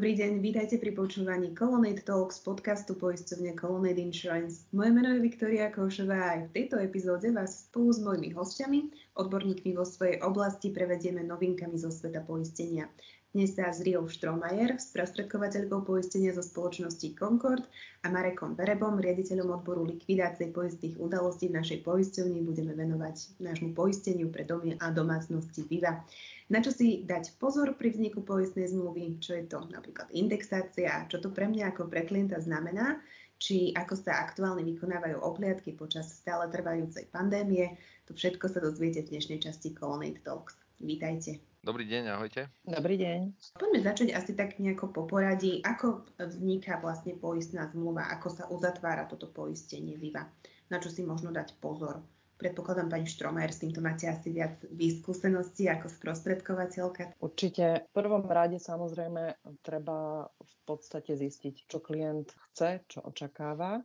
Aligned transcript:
Dobrý 0.00 0.16
deň, 0.16 0.40
vítajte 0.40 0.80
pri 0.80 0.96
počúvaní 0.96 1.52
Colonnade 1.52 2.00
Talks 2.00 2.40
podcastu 2.40 2.96
poisťovne 2.96 3.52
Colonnade 3.52 4.00
Insurance. 4.00 4.64
Moje 4.72 4.96
meno 4.96 5.12
je 5.12 5.20
Viktoria 5.20 5.68
Košová 5.68 6.16
a 6.16 6.30
aj 6.32 6.40
v 6.48 6.52
tejto 6.56 6.80
epizóde 6.80 7.28
vás 7.28 7.68
spolu 7.68 7.92
s 7.92 8.00
mojimi 8.00 8.32
hostiami, 8.32 8.88
odborníkmi 9.20 9.76
vo 9.76 9.84
svojej 9.84 10.24
oblasti, 10.24 10.72
prevedieme 10.72 11.20
novinkami 11.20 11.76
zo 11.76 11.92
sveta 11.92 12.24
poistenia. 12.24 12.88
Dnes 13.30 13.54
sa 13.54 13.70
s 13.70 13.78
Riou 13.86 14.10
Štromajer, 14.10 14.82
sprostredkovateľkou 14.82 15.86
poistenia 15.86 16.34
zo 16.34 16.42
spoločnosti 16.42 17.14
Concord 17.14 17.62
a 18.02 18.10
Marekom 18.10 18.58
Berebom, 18.58 18.98
riaditeľom 18.98 19.54
odboru 19.54 19.86
likvidácie 19.86 20.50
poistných 20.50 20.98
udalostí 20.98 21.46
v 21.46 21.62
našej 21.62 21.86
poisťovni, 21.86 22.42
budeme 22.42 22.74
venovať 22.74 23.38
nášmu 23.38 23.70
poisteniu 23.70 24.34
pre 24.34 24.42
domy 24.42 24.74
a 24.82 24.90
domácnosti 24.90 25.62
Viva. 25.70 26.02
Na 26.50 26.58
čo 26.58 26.74
si 26.74 27.06
dať 27.06 27.38
pozor 27.38 27.78
pri 27.78 27.94
vzniku 27.94 28.18
poistnej 28.26 28.66
zmluvy, 28.66 29.22
čo 29.22 29.38
je 29.38 29.46
to 29.46 29.62
napríklad 29.70 30.10
indexácia, 30.10 31.06
čo 31.06 31.22
to 31.22 31.30
pre 31.30 31.46
mňa 31.46 31.70
ako 31.70 31.86
pre 31.86 32.10
klienta 32.10 32.42
znamená, 32.42 32.98
či 33.38 33.70
ako 33.78 33.94
sa 33.94 34.26
aktuálne 34.26 34.66
vykonávajú 34.66 35.22
obliadky 35.22 35.78
počas 35.78 36.10
stále 36.18 36.50
trvajúcej 36.50 37.06
pandémie. 37.14 37.78
To 38.10 38.12
všetko 38.18 38.50
sa 38.50 38.58
dozviete 38.58 39.06
v 39.06 39.14
dnešnej 39.14 39.38
časti 39.38 39.70
Colonnade 39.70 40.18
Talks. 40.26 40.58
Vítajte. 40.82 41.49
Dobrý 41.60 41.84
deň, 41.84 42.16
ahojte. 42.16 42.48
Dobrý 42.64 42.96
deň. 42.96 43.36
Poďme 43.60 43.84
začať 43.84 44.16
asi 44.16 44.32
tak 44.32 44.56
nejako 44.56 44.96
po 44.96 45.04
poradí. 45.04 45.60
Ako 45.60 46.08
vzniká 46.16 46.80
vlastne 46.80 47.12
poistná 47.12 47.68
zmluva? 47.68 48.08
Ako 48.16 48.32
sa 48.32 48.48
uzatvára 48.48 49.04
toto 49.04 49.28
poistenie 49.28 50.00
Viva? 50.00 50.24
Na 50.72 50.80
čo 50.80 50.88
si 50.88 51.04
možno 51.04 51.28
dať 51.28 51.60
pozor? 51.60 52.00
Predpokladám, 52.40 52.88
pani 52.88 53.04
Štromer, 53.04 53.52
s 53.52 53.60
týmto 53.60 53.84
máte 53.84 54.08
asi 54.08 54.32
viac 54.32 54.56
výskúseností 54.72 55.68
ako 55.68 55.92
sprostredkovateľka. 55.92 57.20
Určite. 57.20 57.92
V 57.92 57.92
prvom 57.92 58.24
rade 58.24 58.56
samozrejme 58.56 59.36
treba 59.60 60.32
v 60.32 60.54
podstate 60.64 61.12
zistiť, 61.12 61.68
čo 61.68 61.84
klient 61.84 62.32
chce, 62.48 62.88
čo 62.88 63.04
očakáva 63.04 63.84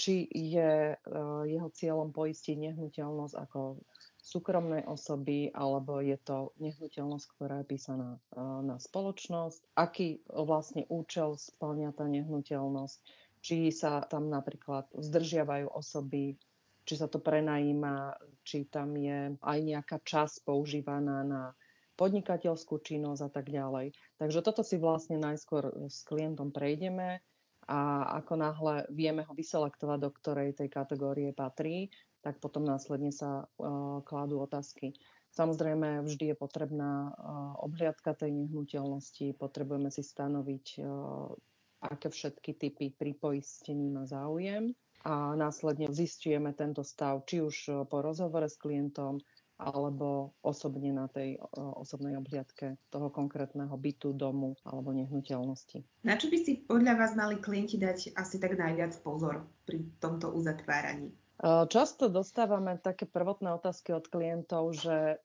či 0.00 0.24
je 0.32 0.96
uh, 0.96 1.44
jeho 1.44 1.68
cieľom 1.76 2.08
poistiť 2.08 2.56
nehnuteľnosť 2.56 3.36
ako 3.36 3.76
súkromnej 4.30 4.86
osoby, 4.86 5.50
alebo 5.50 5.98
je 5.98 6.14
to 6.22 6.54
nehnuteľnosť, 6.62 7.26
ktorá 7.34 7.54
je 7.60 7.70
písaná 7.74 8.10
e, 8.14 8.20
na 8.38 8.78
spoločnosť, 8.78 9.74
aký 9.74 10.22
vlastne 10.30 10.86
účel 10.86 11.34
splňa 11.34 11.90
tá 11.98 12.06
nehnuteľnosť, 12.06 12.98
či 13.42 13.74
sa 13.74 14.06
tam 14.06 14.30
napríklad 14.30 14.86
zdržiavajú 14.94 15.74
osoby, 15.74 16.38
či 16.86 16.94
sa 16.94 17.10
to 17.10 17.18
prenajíma, 17.18 18.14
či 18.46 18.70
tam 18.70 18.94
je 18.94 19.34
aj 19.34 19.58
nejaká 19.58 19.98
časť 19.98 20.46
používaná 20.46 21.26
na 21.26 21.42
podnikateľskú 21.98 22.80
činnosť 22.80 23.22
a 23.26 23.30
tak 23.34 23.46
ďalej. 23.50 23.92
Takže 24.16 24.40
toto 24.46 24.62
si 24.64 24.80
vlastne 24.80 25.20
najskôr 25.20 25.90
s 25.90 26.06
klientom 26.06 26.54
prejdeme 26.54 27.20
a 27.68 28.08
ako 28.22 28.34
náhle 28.40 28.74
vieme 28.88 29.26
ho 29.26 29.32
vyselektovať, 29.36 29.98
do 30.00 30.10
ktorej 30.10 30.56
tej 30.56 30.68
kategórie 30.72 31.30
patrí, 31.36 31.92
tak 32.20 32.40
potom 32.40 32.64
následne 32.64 33.12
sa 33.12 33.44
uh, 33.44 34.00
kladú 34.04 34.40
otázky. 34.44 34.96
Samozrejme, 35.30 36.02
vždy 36.04 36.34
je 36.34 36.36
potrebná 36.36 37.10
uh, 37.10 37.54
obhliadka 37.64 38.12
tej 38.16 38.34
nehnuteľnosti, 38.34 39.38
potrebujeme 39.38 39.88
si 39.88 40.02
stanoviť, 40.04 40.66
uh, 40.80 41.32
aké 41.80 42.12
všetky 42.12 42.50
typy 42.60 42.92
pripoistení 42.92 43.88
má 43.88 44.04
záujem 44.04 44.76
a 45.00 45.32
následne 45.32 45.88
zistujeme 45.88 46.52
tento 46.52 46.84
stav, 46.84 47.24
či 47.24 47.40
už 47.40 47.88
po 47.88 48.04
rozhovore 48.04 48.44
s 48.44 48.60
klientom, 48.60 49.16
alebo 49.60 50.32
osobne 50.40 50.88
na 50.96 51.04
tej 51.08 51.36
osobnej 51.52 52.16
obhliadke 52.16 52.80
toho 52.88 53.12
konkrétneho 53.12 53.76
bytu, 53.76 54.16
domu 54.16 54.56
alebo 54.64 54.96
nehnuteľnosti. 54.96 55.84
Na 56.04 56.16
čo 56.16 56.32
by 56.32 56.38
si 56.40 56.64
podľa 56.64 56.96
vás 56.96 57.12
mali 57.12 57.36
klienti 57.36 57.76
dať 57.76 58.16
asi 58.16 58.40
tak 58.40 58.56
najviac 58.56 58.96
pozor 59.04 59.44
pri 59.68 59.84
tomto 60.00 60.32
uzatváraní? 60.32 61.12
Často 61.40 62.12
dostávame 62.12 62.76
také 62.76 63.08
prvotné 63.08 63.48
otázky 63.56 63.96
od 63.96 64.04
klientov, 64.12 64.76
že 64.76 65.16
e, 65.16 65.18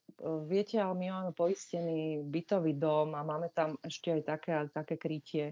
viete, 0.48 0.80
ale 0.80 0.96
my 0.96 1.08
máme 1.12 1.32
poistený 1.36 2.24
bytový 2.24 2.80
dom 2.80 3.20
a 3.20 3.28
máme 3.28 3.52
tam 3.52 3.76
ešte 3.84 4.16
aj 4.16 4.22
také 4.24 4.52
také 4.72 4.96
krytie. 4.96 5.46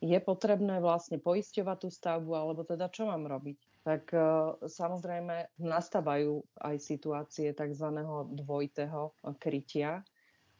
Je 0.00 0.16
potrebné 0.16 0.80
vlastne 0.80 1.20
poisťovať 1.20 1.76
tú 1.76 1.88
stavbu, 1.92 2.32
alebo 2.32 2.64
teda 2.64 2.88
čo 2.88 3.04
mám 3.04 3.28
robiť? 3.28 3.84
Tak 3.84 4.02
e, 4.16 4.20
samozrejme 4.64 5.60
nastávajú 5.60 6.40
aj 6.56 6.76
situácie 6.80 7.52
tzv. 7.52 7.92
dvojitého 8.32 9.12
krytia, 9.36 10.00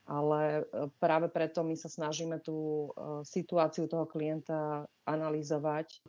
ale 0.09 0.65
e, 0.65 0.89
práve 0.97 1.29
preto 1.29 1.61
my 1.61 1.77
sa 1.77 1.93
snažíme 1.93 2.41
tú 2.41 2.89
e, 2.89 3.23
situáciu 3.29 3.85
toho 3.85 4.09
klienta 4.09 4.89
analyzovať. 5.05 6.01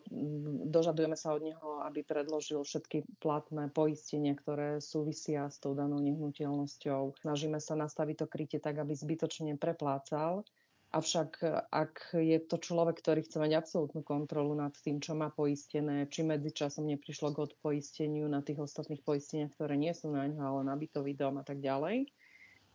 Dožadujeme 0.71 1.19
sa 1.19 1.35
od 1.35 1.43
neho, 1.43 1.83
aby 1.83 2.07
predložil 2.07 2.63
všetky 2.63 3.19
platné 3.19 3.67
poistenia, 3.67 4.39
ktoré 4.39 4.79
súvisia 4.79 5.51
s 5.51 5.59
tou 5.59 5.75
danou 5.75 5.99
nehnuteľnosťou. 5.99 7.19
Snažíme 7.19 7.59
sa 7.59 7.75
nastaviť 7.75 8.23
to 8.23 8.27
krytie 8.31 8.59
tak, 8.63 8.79
aby 8.79 8.95
zbytočne 8.95 9.59
preplácal. 9.59 10.47
Avšak 10.89 11.45
ak 11.69 12.17
je 12.17 12.41
to 12.41 12.57
človek, 12.57 12.97
ktorý 12.97 13.21
chce 13.21 13.37
mať 13.37 13.61
absolútnu 13.61 14.01
kontrolu 14.01 14.57
nad 14.57 14.73
tým, 14.73 14.97
čo 14.97 15.13
má 15.13 15.29
poistené, 15.29 16.09
či 16.09 16.25
medzičasom 16.25 16.81
neprišlo 16.89 17.29
k 17.29 17.45
odpoisteniu 17.45 18.25
na 18.25 18.41
tých 18.41 18.57
ostatných 18.57 19.05
poisteniach, 19.05 19.53
ktoré 19.53 19.77
nie 19.77 19.93
sú 19.93 20.09
na 20.09 20.25
ňo, 20.25 20.41
ale 20.41 20.61
na 20.66 20.73
bytový 20.73 21.13
dom 21.13 21.37
a 21.37 21.45
tak 21.45 21.61
ďalej, 21.61 22.09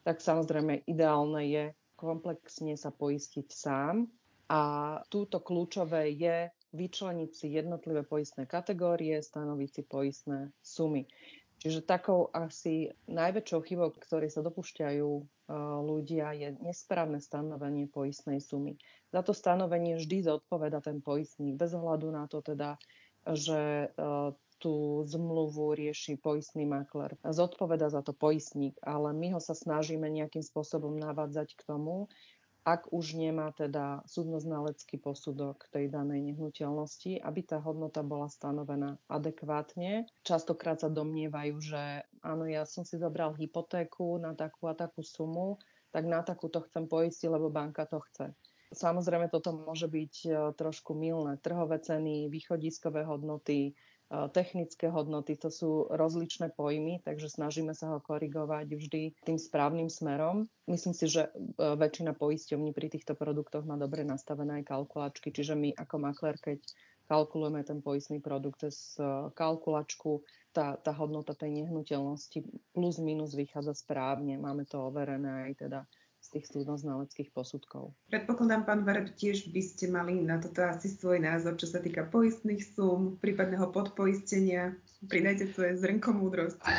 tak 0.05 0.21
samozrejme 0.21 0.85
ideálne 0.85 1.43
je 1.49 1.65
komplexne 1.97 2.77
sa 2.77 2.93
poistiť 2.93 3.49
sám. 3.49 4.05
A 4.53 4.61
túto 5.09 5.41
kľúčové 5.41 6.13
je 6.13 6.53
vyčleniť 6.77 7.31
si 7.33 7.47
jednotlivé 7.57 8.05
poistné 8.05 8.45
kategórie, 8.45 9.17
stanoviť 9.25 9.71
si 9.73 9.83
poistné 9.89 10.53
sumy. 10.61 11.09
Čiže 11.65 11.87
takou 11.87 12.29
asi 12.35 12.93
najväčšou 13.09 13.61
chybou, 13.65 13.89
ktorej 13.97 14.29
sa 14.29 14.45
dopúšťajú 14.45 15.11
e, 15.17 15.23
ľudia, 15.81 16.37
je 16.37 16.61
nesprávne 16.61 17.25
stanovenie 17.25 17.89
poistnej 17.89 18.43
sumy. 18.43 18.77
Za 19.09 19.25
to 19.25 19.33
stanovenie 19.33 19.97
vždy 19.97 20.29
zodpoveda 20.29 20.85
ten 20.85 21.01
poistník, 21.01 21.57
bez 21.57 21.73
ohľadu 21.73 22.13
na 22.13 22.29
to 22.29 22.45
teda, 22.45 22.77
že 23.25 23.89
e, 23.89 24.37
tú 24.59 25.03
zmluvu 25.05 25.75
rieši 25.77 26.19
poistný 26.19 26.65
makler. 26.69 27.15
Zodpoveda 27.23 27.91
za 27.91 28.01
to 28.01 28.17
poistník, 28.17 28.79
ale 28.83 29.13
my 29.13 29.37
ho 29.37 29.41
sa 29.41 29.53
snažíme 29.53 30.07
nejakým 30.09 30.43
spôsobom 30.43 30.95
navádzať 30.97 31.59
k 31.59 31.63
tomu, 31.67 32.09
ak 32.65 32.89
už 32.97 33.21
nemá 33.21 33.53
teda 33.53 34.01
súdnoznalecký 34.09 34.97
posudok 34.97 35.69
tej 35.69 35.93
danej 35.93 36.33
nehnuteľnosti, 36.33 37.21
aby 37.21 37.41
tá 37.45 37.61
hodnota 37.61 38.01
bola 38.01 38.33
stanovená 38.33 38.97
adekvátne. 39.05 40.09
Častokrát 40.25 40.81
sa 40.81 40.89
domnievajú, 40.89 41.61
že 41.61 42.09
áno, 42.25 42.49
ja 42.49 42.65
som 42.65 42.89
si 42.89 42.97
zobral 42.97 43.37
hypotéku 43.37 44.17
na 44.17 44.33
takú 44.33 44.65
a 44.65 44.73
takú 44.73 45.05
sumu, 45.05 45.61
tak 45.93 46.09
na 46.09 46.25
takúto 46.25 46.65
chcem 46.65 46.89
poistiť, 46.89 47.29
lebo 47.29 47.53
banka 47.53 47.85
to 47.85 48.01
chce. 48.01 48.33
Samozrejme, 48.75 49.31
toto 49.31 49.55
môže 49.55 49.87
byť 49.87 50.15
e, 50.27 50.29
trošku 50.59 50.99
milné. 50.99 51.39
Trhové 51.39 51.79
ceny, 51.79 52.27
východiskové 52.27 53.07
hodnoty, 53.07 53.77
technické 54.33 54.91
hodnoty, 54.91 55.37
to 55.39 55.49
sú 55.49 55.87
rozličné 55.91 56.53
pojmy, 56.55 57.01
takže 57.05 57.33
snažíme 57.33 57.73
sa 57.73 57.97
ho 57.97 57.99
korigovať 58.03 58.67
vždy 58.69 59.03
tým 59.25 59.39
správnym 59.41 59.89
smerom. 59.89 60.49
Myslím 60.67 60.95
si, 60.97 61.07
že 61.09 61.29
e, 61.29 61.31
väčšina 61.59 62.17
poisťovní 62.17 62.73
pri 62.73 62.89
týchto 62.93 63.17
produktoch 63.17 63.65
má 63.65 63.81
dobre 63.81 64.05
nastavené 64.05 64.63
aj 64.63 64.69
kalkulačky, 64.69 65.33
čiže 65.33 65.57
my 65.57 65.77
ako 65.77 65.97
makler, 66.01 66.37
keď 66.41 66.61
kalkulujeme 67.05 67.61
ten 67.65 67.85
poistný 67.85 68.19
produkt 68.21 68.65
cez 68.65 68.97
e, 68.97 69.31
kalkulačku, 69.33 70.25
tá, 70.55 70.79
tá 70.79 70.93
hodnota 70.95 71.35
tej 71.35 71.65
nehnuteľnosti 71.65 72.39
plus 72.73 72.97
minus 73.03 73.35
vychádza 73.35 73.75
správne. 73.75 74.39
Máme 74.39 74.65
to 74.65 74.79
overené 74.89 75.51
aj 75.51 75.53
teda 75.67 75.81
tých 76.35 76.51
súdnoznaleckých 76.51 77.31
posudkov. 77.31 77.95
Predpokladám, 78.11 78.67
pán 78.67 78.83
Vareb, 78.83 79.15
tiež 79.15 79.55
by 79.55 79.63
ste 79.63 79.87
mali 79.87 80.19
na 80.19 80.43
toto 80.43 80.67
asi 80.67 80.91
svoj 80.91 81.23
názor, 81.23 81.55
čo 81.55 81.71
sa 81.71 81.79
týka 81.79 82.11
poistných 82.11 82.75
súm, 82.75 83.15
prípadného 83.23 83.71
podpoistenia. 83.71 84.75
Pridajte 85.07 85.55
svoje 85.55 85.79
zrnko 85.79 86.11
múdrosti. 86.11 86.67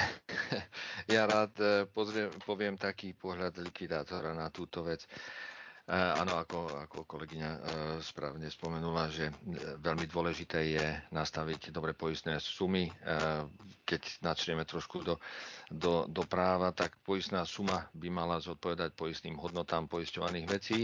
Ja 1.05 1.29
rád 1.29 1.53
eh, 1.61 1.85
pozriem, 1.85 2.33
poviem 2.49 2.81
taký 2.81 3.13
pohľad 3.13 3.61
likvidátora 3.61 4.33
na 4.33 4.49
túto 4.49 4.81
vec. 4.81 5.05
Eh, 5.85 5.93
áno, 5.93 6.41
ako, 6.41 6.81
ako 6.81 6.97
kolegyňa 7.05 7.49
eh, 7.49 7.61
správne 8.01 8.49
spomenula, 8.49 9.13
že 9.13 9.29
veľmi 9.85 10.09
dôležité 10.09 10.59
je 10.73 10.85
nastaviť 11.13 11.69
dobre 11.69 11.93
poistné 11.93 12.41
sumy. 12.41 12.89
Keď 13.85 14.25
načrieme 14.25 14.65
trošku 14.65 15.05
do, 15.05 15.21
do, 15.69 16.09
do 16.09 16.23
práva, 16.25 16.73
tak 16.73 16.97
poistná 17.05 17.45
suma 17.45 17.85
by 17.93 18.09
mala 18.09 18.41
zodpovedať 18.41 18.97
poistným 18.97 19.37
hodnotám 19.37 19.85
poisťovaných 19.85 20.47
vecí. 20.49 20.79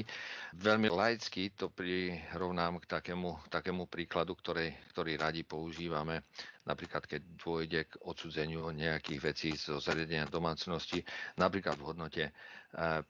Veľmi 0.53 0.94
laicky 0.94 1.50
to 1.57 1.74
prirovnám 1.74 2.77
k 2.77 2.86
takému, 2.86 3.50
takému 3.50 3.89
príkladu, 3.89 4.38
ktorý, 4.38 4.69
ktorý 4.94 5.18
radi 5.18 5.42
používame. 5.42 6.21
Napríklad, 6.62 7.09
keď 7.09 7.21
dôjde 7.42 7.89
k 7.89 7.94
odsudzeniu 8.06 8.69
nejakých 8.69 9.19
vecí 9.19 9.50
zo 9.57 9.81
zariadenia 9.81 10.30
domácnosti, 10.30 11.01
napríklad 11.42 11.74
v 11.74 11.86
hodnote 11.89 12.24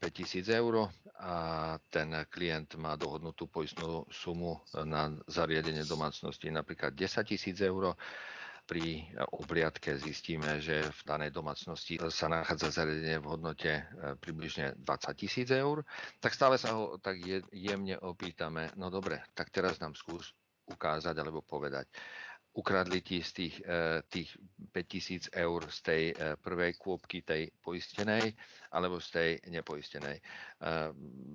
e, 0.40 0.56
eur 0.56 0.88
a 1.20 1.34
ten 1.92 2.08
klient 2.32 2.80
má 2.80 2.96
dohodnutú 2.96 3.46
poistnú 3.52 4.08
sumu 4.08 4.56
na 4.88 5.12
zariadenie 5.28 5.84
domácnosti 5.84 6.48
napríklad 6.48 6.96
10 6.96 7.28
tisíc 7.28 7.60
eur, 7.60 7.92
pri 8.66 9.10
obliadke 9.34 9.98
zistíme, 9.98 10.62
že 10.62 10.86
v 10.86 11.00
danej 11.04 11.34
domácnosti 11.34 11.98
sa 12.08 12.30
nachádza 12.30 12.82
zariadenie 12.82 13.18
v 13.18 13.30
hodnote 13.30 13.72
e, 13.74 13.82
približne 14.16 14.78
20 14.78 15.12
tisíc 15.18 15.48
eur, 15.50 15.82
tak 16.22 16.32
stále 16.32 16.56
sa 16.56 16.78
ho 16.78 16.96
tak 17.02 17.18
jemne 17.50 17.98
opýtame, 18.00 18.70
no 18.78 18.88
dobre, 18.88 19.18
tak 19.34 19.50
teraz 19.50 19.82
nám 19.82 19.98
skús 19.98 20.32
ukázať 20.70 21.14
alebo 21.18 21.42
povedať, 21.42 21.90
ukradli 22.52 23.00
ti 23.00 23.24
z 23.24 23.30
tých, 23.32 23.54
e, 23.64 24.04
tých 24.06 24.30
5000 24.70 25.32
eur 25.32 25.60
z 25.72 25.78
tej 25.82 26.02
e, 26.12 26.14
prvej 26.36 26.76
kôpky 26.76 27.24
tej 27.24 27.48
poistenej 27.64 28.36
alebo 28.72 29.00
z 29.00 29.08
tej 29.12 29.30
nepoistenej. 29.52 30.16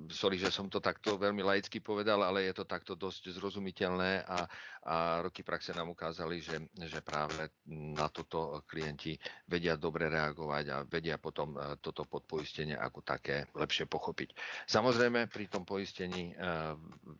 Sorry, 0.09 0.41
že 0.41 0.49
som 0.49 0.71
to 0.71 0.81
takto 0.81 1.21
veľmi 1.21 1.45
laicky 1.45 1.83
povedal, 1.83 2.23
ale 2.25 2.49
je 2.49 2.53
to 2.57 2.65
takto 2.65 2.97
dosť 2.97 3.29
zrozumiteľné 3.29 4.25
a, 4.25 4.49
a 4.87 5.19
roky 5.19 5.43
praxe 5.43 5.75
nám 5.75 5.91
ukázali, 5.91 6.39
že, 6.39 6.71
že 6.87 7.03
práve 7.03 7.51
na 7.67 8.07
toto 8.07 8.63
klienti 8.63 9.19
vedia 9.43 9.75
dobre 9.75 10.07
reagovať 10.07 10.65
a 10.71 10.77
vedia 10.87 11.19
potom 11.19 11.59
toto 11.83 12.07
podpoistenie 12.07 12.79
ako 12.79 13.03
také 13.03 13.51
lepšie 13.51 13.83
pochopiť. 13.91 14.31
Samozrejme, 14.63 15.27
pri 15.27 15.51
tom 15.51 15.67
poistení 15.67 16.31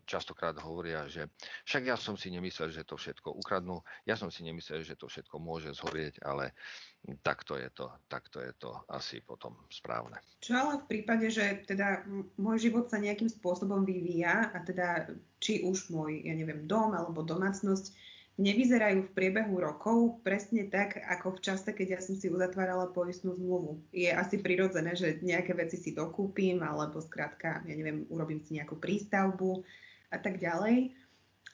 častokrát 0.08 0.56
hovoria, 0.64 1.04
že 1.12 1.28
však 1.68 1.82
ja 1.92 1.96
som 2.00 2.16
si 2.16 2.32
nemyslel, 2.32 2.72
že 2.72 2.88
to 2.88 2.96
všetko 2.96 3.36
ukradnú, 3.36 3.84
ja 4.08 4.16
som 4.16 4.32
si 4.32 4.40
nemyslel, 4.48 4.80
že 4.80 4.96
to 4.96 5.04
všetko 5.04 5.36
môže 5.36 5.68
zhorieť, 5.76 6.24
ale 6.24 6.56
takto 7.24 7.56
je 7.56 7.70
to, 7.72 7.88
takto 8.10 8.42
je 8.42 8.52
to 8.58 8.74
asi 8.92 9.24
potom 9.24 9.56
správne. 9.72 10.20
Čo 10.44 10.52
ale 10.58 10.74
v 10.82 10.88
prípade, 10.88 11.32
že 11.32 11.64
teda 11.64 12.04
môj 12.36 12.68
život 12.68 12.90
sa 12.92 13.00
nejakým 13.00 13.32
spôsobom 13.32 13.86
vyvíja 13.86 14.52
a 14.52 14.58
teda 14.60 15.08
či 15.40 15.64
už 15.64 15.88
môj, 15.88 16.26
ja 16.28 16.34
neviem, 16.34 16.68
dom 16.68 16.92
alebo 16.92 17.24
domácnosť 17.24 17.94
nevyzerajú 18.38 19.10
v 19.10 19.14
priebehu 19.18 19.58
rokov 19.58 20.22
presne 20.22 20.70
tak, 20.70 21.02
ako 21.02 21.36
v 21.36 21.42
čase, 21.42 21.74
keď 21.74 21.98
ja 21.98 22.00
som 22.00 22.14
si 22.14 22.30
uzatvárala 22.30 22.94
poistnú 22.94 23.34
zmluvu. 23.34 23.82
Je 23.90 24.14
asi 24.14 24.38
prirodzené, 24.38 24.94
že 24.94 25.18
nejaké 25.26 25.58
veci 25.58 25.74
si 25.74 25.90
dokúpim, 25.90 26.62
alebo 26.62 27.02
skrátka, 27.02 27.66
ja 27.66 27.74
neviem, 27.74 28.06
urobím 28.06 28.38
si 28.46 28.54
nejakú 28.54 28.78
prístavbu 28.78 29.66
a 30.14 30.16
tak 30.22 30.38
ďalej. 30.38 30.94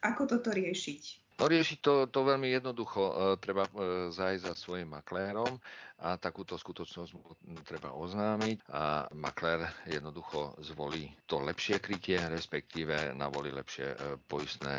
Ako 0.05 0.29
toto 0.29 0.53
riešiť? 0.53 1.24
No 1.35 1.51
riešiť 1.51 1.79
to, 1.83 1.95
to 2.07 2.21
veľmi 2.23 2.47
jednoducho. 2.49 3.03
E, 3.03 3.13
treba 3.37 3.67
e, 3.67 3.71
zájsť 4.09 4.43
za 4.45 4.55
svojim 4.55 4.87
maklérom 4.87 5.59
a 5.99 6.15
takúto 6.15 6.55
skutočnosť 6.55 7.11
mu 7.11 7.23
treba 7.61 7.91
oznámiť 7.91 8.71
a 8.71 9.11
maklér 9.13 9.61
jednoducho 9.85 10.55
zvolí 10.63 11.11
to 11.27 11.43
lepšie 11.43 11.83
krytie, 11.83 12.23
respektíve 12.23 12.95
navolí 13.13 13.51
lepšie 13.51 13.87
e, 13.89 13.97
poistné 14.21 14.79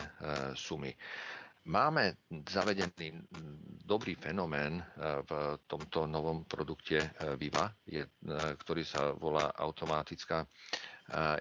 sumy. 0.55 0.95
Máme 1.65 2.21
zavedený 2.45 3.25
dobrý 3.81 4.13
fenomén 4.13 4.85
v 5.25 5.31
tomto 5.65 6.05
novom 6.05 6.45
produkte 6.45 7.01
Viva, 7.41 7.73
ktorý 8.61 8.85
sa 8.85 9.17
volá 9.17 9.49
automatická 9.49 10.45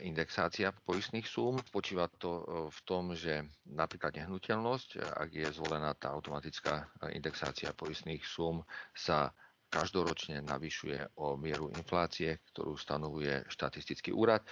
indexácia 0.05 0.77
poistných 0.85 1.25
súm. 1.25 1.57
Počíva 1.73 2.13
to 2.21 2.31
e, 2.37 2.43
v 2.69 2.79
tom, 2.85 3.17
že 3.17 3.49
napríklad 3.65 4.13
nehnuteľnosť, 4.21 5.01
ak 5.01 5.31
je 5.33 5.49
zvolená 5.57 5.97
tá 5.97 6.13
automatická 6.13 6.93
indexácia 7.17 7.73
poistných 7.73 8.21
súm, 8.29 8.61
sa 8.93 9.33
každoročne 9.73 10.45
navyšuje 10.45 11.19
o 11.19 11.35
mieru 11.41 11.73
inflácie, 11.73 12.39
ktorú 12.53 12.77
stanovuje 12.77 13.43
štatistický 13.49 14.13
úrad. 14.13 14.45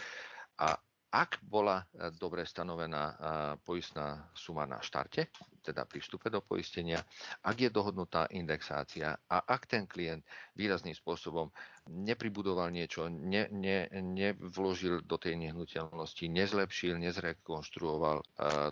A 0.59 0.75
ak 1.13 1.45
bola 1.45 1.85
e, 1.93 2.09
dobre 2.17 2.49
stanovená 2.49 3.05
e, 3.05 3.15
poistná 3.61 4.33
suma 4.33 4.65
na 4.65 4.81
štarte, 4.81 5.29
teda 5.61 5.85
pri 5.85 6.01
vstupe 6.01 6.33
do 6.33 6.41
poistenia, 6.41 7.05
ak 7.45 7.69
je 7.69 7.71
dohodnutá 7.71 8.27
indexácia 8.33 9.15
a 9.29 9.37
ak 9.45 9.69
ten 9.69 9.85
klient 9.85 10.25
výrazným 10.57 10.97
spôsobom 10.97 11.53
nepribudoval 11.93 12.73
niečo, 12.73 13.13
ne, 13.13 13.47
ne, 13.53 13.93
nevložil 13.93 15.05
do 15.05 15.21
tej 15.21 15.37
nehnuteľnosti, 15.37 16.25
nezlepšil, 16.27 16.99
nezrekonštruoval 16.99 18.19
uh, 18.19 18.25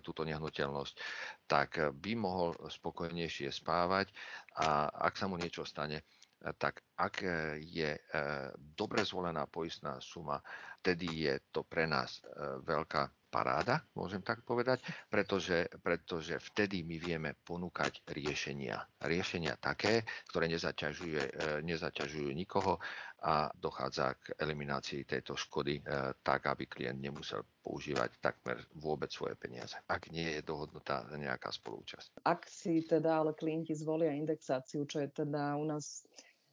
túto 0.02 0.22
nehnuteľnosť, 0.26 0.94
tak 1.50 1.78
by 1.94 2.12
mohol 2.14 2.54
spokojnejšie 2.70 3.50
spávať 3.50 4.10
a 4.58 4.90
ak 4.90 5.18
sa 5.18 5.26
mu 5.26 5.38
niečo 5.38 5.66
stane, 5.66 6.06
tak 6.56 6.80
ak 6.96 7.24
je 7.60 7.96
dobre 8.56 9.04
zvolená 9.04 9.44
poistná 9.44 10.00
suma, 10.00 10.40
vtedy 10.80 11.28
je 11.28 11.34
to 11.52 11.64
pre 11.64 11.84
nás 11.84 12.24
veľká 12.64 13.30
paráda, 13.30 13.86
môžem 13.94 14.26
tak 14.26 14.42
povedať, 14.42 14.82
pretože, 15.06 15.70
pretože 15.86 16.34
vtedy 16.50 16.82
my 16.82 16.98
vieme 16.98 17.30
ponúkať 17.46 18.02
riešenia. 18.10 18.82
Riešenia 18.98 19.54
také, 19.62 20.02
ktoré 20.26 20.50
nezaťažuje, 20.50 21.22
nezaťažujú 21.62 22.26
nikoho 22.34 22.82
a 23.22 23.46
dochádza 23.54 24.18
k 24.18 24.34
eliminácii 24.34 25.06
tejto 25.06 25.38
škody 25.38 25.78
tak, 26.26 26.50
aby 26.50 26.66
klient 26.66 26.98
nemusel 26.98 27.46
používať 27.62 28.18
takmer 28.18 28.58
vôbec 28.74 29.14
svoje 29.14 29.38
peniaze, 29.38 29.78
ak 29.86 30.10
nie 30.10 30.40
je 30.40 30.42
dohodnutá 30.42 31.06
nejaká 31.14 31.54
spolúčasť. 31.54 32.26
Ak 32.26 32.50
si 32.50 32.82
teda 32.82 33.22
ale 33.22 33.38
klienti 33.38 33.78
zvolia 33.78 34.10
indexáciu, 34.10 34.82
čo 34.90 35.06
je 35.06 35.22
teda 35.22 35.54
u 35.54 35.70
nás 35.70 36.02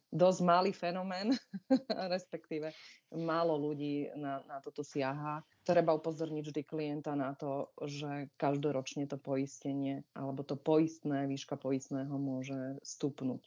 dosť 0.08 0.40
malý 0.40 0.72
fenomén, 0.72 1.36
respektíve 2.14 2.72
málo 3.12 3.60
ľudí 3.60 4.08
na, 4.16 4.40
na 4.48 4.58
toto 4.64 4.80
siaha. 4.80 5.44
Treba 5.64 5.92
upozorniť 5.96 6.44
vždy 6.48 6.62
klienta 6.64 7.12
na 7.12 7.36
to, 7.36 7.72
že 7.84 8.32
každoročne 8.40 9.04
to 9.04 9.20
poistenie 9.20 10.04
alebo 10.16 10.44
to 10.44 10.56
poistné, 10.56 11.28
výška 11.28 11.60
poistného 11.60 12.12
môže 12.16 12.80
stupnúť. 12.80 13.44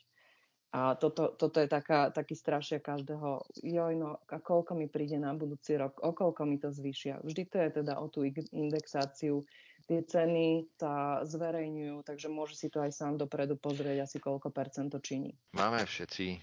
A 0.71 0.95
toto, 0.95 1.35
toto 1.35 1.59
je 1.59 1.67
taká, 1.67 2.15
taký 2.15 2.31
strašia 2.31 2.79
každého, 2.79 3.43
joj 3.59 3.93
no, 3.99 4.15
a 4.15 4.39
koľko 4.39 4.71
mi 4.71 4.87
príde 4.87 5.19
na 5.19 5.35
budúci 5.35 5.75
rok, 5.75 5.99
o 5.99 6.15
koľko 6.15 6.47
mi 6.47 6.63
to 6.63 6.71
zvýšia. 6.71 7.19
Vždy 7.27 7.43
to 7.51 7.57
je 7.59 7.69
teda 7.83 7.99
o 7.99 8.07
tú 8.07 8.23
indexáciu 8.55 9.43
tie 9.91 10.07
ceny 10.07 10.71
sa 10.79 11.19
zverejňujú, 11.27 12.07
takže 12.07 12.31
môže 12.31 12.55
si 12.55 12.71
to 12.71 12.79
aj 12.79 12.95
sám 12.95 13.19
dopredu 13.19 13.59
pozrieť, 13.59 14.07
asi 14.07 14.23
koľko 14.23 14.47
percent 14.47 14.87
to 14.87 15.03
činí. 15.03 15.35
Máme 15.51 15.83
všetci 15.83 16.25
e, 16.31 16.37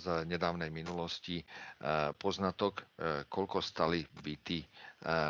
z 0.00 0.24
nedávnej 0.24 0.72
minulosti 0.72 1.36
e, 1.36 1.44
poznatok, 2.16 2.80
e, 2.80 2.84
koľko 3.28 3.60
stali 3.60 4.00
byty 4.24 4.64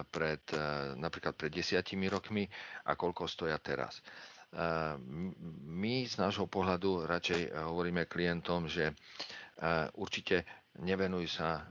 pred, 0.06 0.54
napríklad 1.02 1.34
pred 1.34 1.50
desiatimi 1.50 2.06
rokmi 2.06 2.46
a 2.86 2.94
koľko 2.94 3.26
stoja 3.26 3.58
teraz. 3.58 3.98
My 5.66 6.06
z 6.06 6.14
nášho 6.14 6.46
pohľadu 6.46 7.10
radšej 7.10 7.50
hovoríme 7.50 8.06
klientom, 8.06 8.70
že 8.70 8.94
určite 9.98 10.46
nevenuj 10.78 11.26
sa 11.26 11.66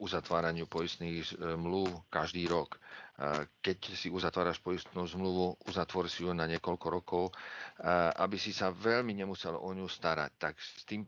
uzatváraniu 0.00 0.64
poistných 0.64 1.28
mluv 1.60 1.92
každý 2.08 2.48
rok 2.48 2.80
keď 3.60 3.78
si 3.92 4.08
uzatváraš 4.08 4.58
poistnú 4.58 5.04
zmluvu, 5.04 5.54
uzatvor 5.68 6.08
si 6.08 6.24
ju 6.24 6.32
na 6.32 6.48
niekoľko 6.48 6.86
rokov, 6.88 7.24
aby 8.18 8.40
si 8.40 8.56
sa 8.56 8.72
veľmi 8.72 9.12
nemusel 9.12 9.52
o 9.54 9.70
ňu 9.70 9.84
starať. 9.86 10.30
Tak 10.40 10.54
s 10.56 10.82
tým 10.88 11.04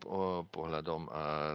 pohľadom 0.47 1.09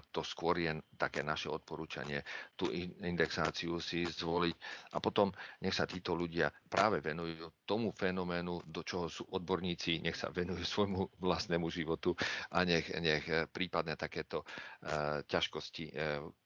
to 0.10 0.25
skôr 0.25 0.58
je 0.58 0.74
také 0.98 1.22
naše 1.22 1.48
odporúčanie, 1.48 2.25
tú 2.58 2.68
indexáciu 3.06 3.77
si 3.79 4.03
zvoliť 4.03 4.56
a 4.94 4.98
potom 4.98 5.29
nech 5.62 5.77
sa 5.77 5.86
títo 5.86 6.18
ľudia 6.18 6.50
práve 6.68 7.00
venujú 7.00 7.63
tomu 7.63 7.94
fenoménu, 7.94 8.65
do 8.65 8.82
čoho 8.82 9.06
sú 9.08 9.29
odborníci, 9.29 10.01
nech 10.01 10.18
sa 10.18 10.34
venujú 10.34 10.65
svojmu 10.65 11.22
vlastnému 11.22 11.70
životu 11.70 12.18
a 12.51 12.65
nech, 12.65 12.89
nech 13.00 13.24
prípadne 13.53 13.94
takéto 13.94 14.44
ťažkosti 15.29 15.94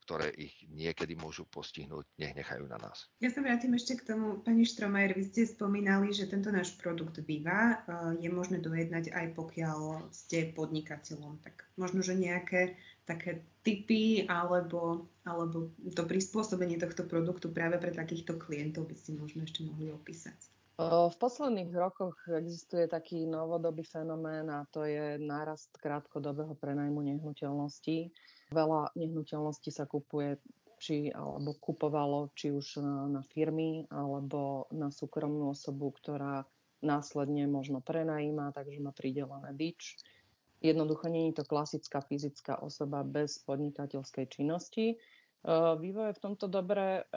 ktoré 0.03 0.29
ich 0.35 0.53
niekedy 0.67 1.15
môžu 1.15 1.47
postihnúť, 1.47 2.03
nech 2.19 2.35
nechajú 2.35 2.67
na 2.67 2.75
nás. 2.77 3.07
Ja 3.23 3.31
sa 3.31 3.39
vrátim 3.39 3.71
ešte 3.73 4.03
k 4.03 4.13
tomu, 4.13 4.43
pani 4.43 4.67
Štromajer, 4.67 5.15
vy 5.15 5.23
ste 5.31 5.47
spomínali, 5.47 6.11
že 6.11 6.27
tento 6.27 6.51
náš 6.51 6.75
produkt 6.75 7.23
Viva 7.23 7.79
eh, 7.79 8.27
je 8.27 8.29
možné 8.29 8.59
dojednať 8.59 9.15
aj 9.15 9.27
pokiaľ 9.33 10.11
ste 10.11 10.51
podnikateľom. 10.51 11.39
Tak 11.39 11.63
možno, 11.79 12.03
že 12.03 12.19
nejaké 12.19 12.75
také 13.03 13.43
typy 13.63 14.27
alebo, 14.27 15.07
alebo 15.27 15.71
to 15.91 16.03
prispôsobenie 16.07 16.79
tohto 16.79 17.03
produktu 17.03 17.51
práve 17.51 17.79
pre 17.79 17.91
takýchto 17.91 18.39
klientov 18.39 18.87
by 18.87 18.95
ste 18.95 19.15
možno 19.15 19.43
ešte 19.43 19.63
mohli 19.63 19.91
opísať. 19.91 20.52
V 20.73 21.15
posledných 21.21 21.69
rokoch 21.69 22.17
existuje 22.33 22.89
taký 22.89 23.29
novodobý 23.29 23.85
fenomén 23.85 24.49
a 24.49 24.65
to 24.73 24.89
je 24.89 25.21
nárast 25.21 25.69
krátkodobého 25.77 26.57
prenajmu 26.57 26.97
nehnuteľností. 27.13 28.09
Veľa 28.49 28.89
nehnuteľností 28.97 29.69
sa 29.69 29.85
kupuje 29.85 30.41
či, 30.81 31.13
alebo 31.13 31.53
kupovalo 31.61 32.33
či 32.33 32.49
už 32.49 32.81
na, 32.81 33.05
na 33.05 33.21
firmy 33.21 33.85
alebo 33.93 34.65
na 34.73 34.89
súkromnú 34.89 35.53
osobu, 35.53 35.93
ktorá 35.93 36.41
následne 36.81 37.45
možno 37.45 37.77
prenajíma, 37.79 38.51
takže 38.57 38.81
má 38.81 38.91
pridelené 38.97 39.53
bič. 39.53 40.01
Jednoducho 40.59 41.05
nie 41.07 41.29
je 41.29 41.43
to 41.43 41.45
klasická 41.45 42.01
fyzická 42.01 42.57
osoba 42.65 43.05
bez 43.05 43.39
podnikateľskej 43.45 44.25
činnosti. 44.25 44.97
Eh, 45.43 45.75
vývoj 45.75 46.07
je 46.07 46.17
v 46.17 46.23
tomto 46.23 46.47
dobré 46.47 47.03
eh, 47.03 47.07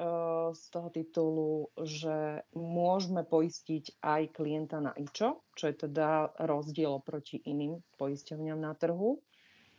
z 0.50 0.64
toho 0.74 0.90
titulu, 0.90 1.70
že 1.78 2.42
môžeme 2.58 3.22
poistiť 3.22 4.02
aj 4.02 4.22
klienta 4.34 4.82
na 4.82 4.90
IČO, 4.98 5.46
čo 5.54 5.64
je 5.70 5.86
teda 5.86 6.34
rozdiel 6.42 6.90
oproti 6.90 7.38
iným 7.46 7.78
poisťovňam 7.94 8.58
na 8.58 8.74
trhu. 8.74 9.22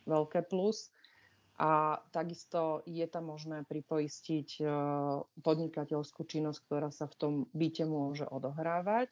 Veľké 0.07 0.47
plus. 0.47 0.95
A 1.59 1.99
takisto 2.15 2.87
je 2.87 3.03
tam 3.11 3.35
možné 3.35 3.67
pripoistiť 3.67 4.63
eh, 4.63 4.67
podnikateľskú 5.43 6.23
činnosť, 6.23 6.59
ktorá 6.71 6.87
sa 6.87 7.11
v 7.11 7.15
tom 7.19 7.33
byte 7.51 7.83
môže 7.83 8.23
odohrávať. 8.31 9.11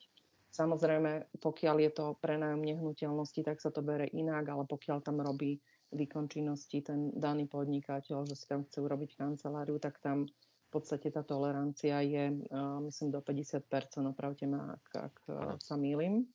Samozrejme, 0.56 1.44
pokiaľ 1.44 1.76
je 1.84 1.92
to 1.92 2.06
prenájom 2.24 2.64
nehnuteľnosti, 2.64 3.44
tak 3.44 3.60
sa 3.60 3.68
to 3.68 3.84
bere 3.84 4.08
inak, 4.16 4.48
ale 4.48 4.64
pokiaľ 4.64 5.04
tam 5.04 5.20
robí 5.20 5.60
výkon 5.96 6.28
činnosti 6.28 6.84
ten 6.84 7.16
daný 7.16 7.48
podnikateľ, 7.48 8.28
že 8.28 8.36
si 8.36 8.46
tam 8.46 8.68
chce 8.68 8.84
urobiť 8.84 9.16
kanceláriu, 9.16 9.80
tak 9.80 9.98
tam 10.04 10.28
v 10.28 10.70
podstate 10.70 11.08
tá 11.08 11.24
tolerancia 11.24 12.04
je, 12.04 12.36
myslím, 12.84 13.10
do 13.16 13.24
50%, 13.24 13.64
opravte 14.04 14.44
ma, 14.44 14.76
ak, 14.76 14.86
ak 14.92 15.16
sa 15.64 15.80
mýlim. 15.80 16.28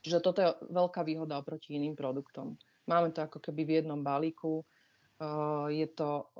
Čiže 0.00 0.24
toto 0.24 0.40
je 0.40 0.48
veľká 0.72 1.04
výhoda 1.04 1.36
oproti 1.36 1.76
iným 1.76 1.92
produktom. 1.92 2.56
Máme 2.88 3.12
to 3.12 3.20
ako 3.20 3.44
keby 3.44 3.68
v 3.68 3.74
jednom 3.82 4.00
balíku. 4.00 4.64
Je 5.68 5.84
to, 5.92 6.30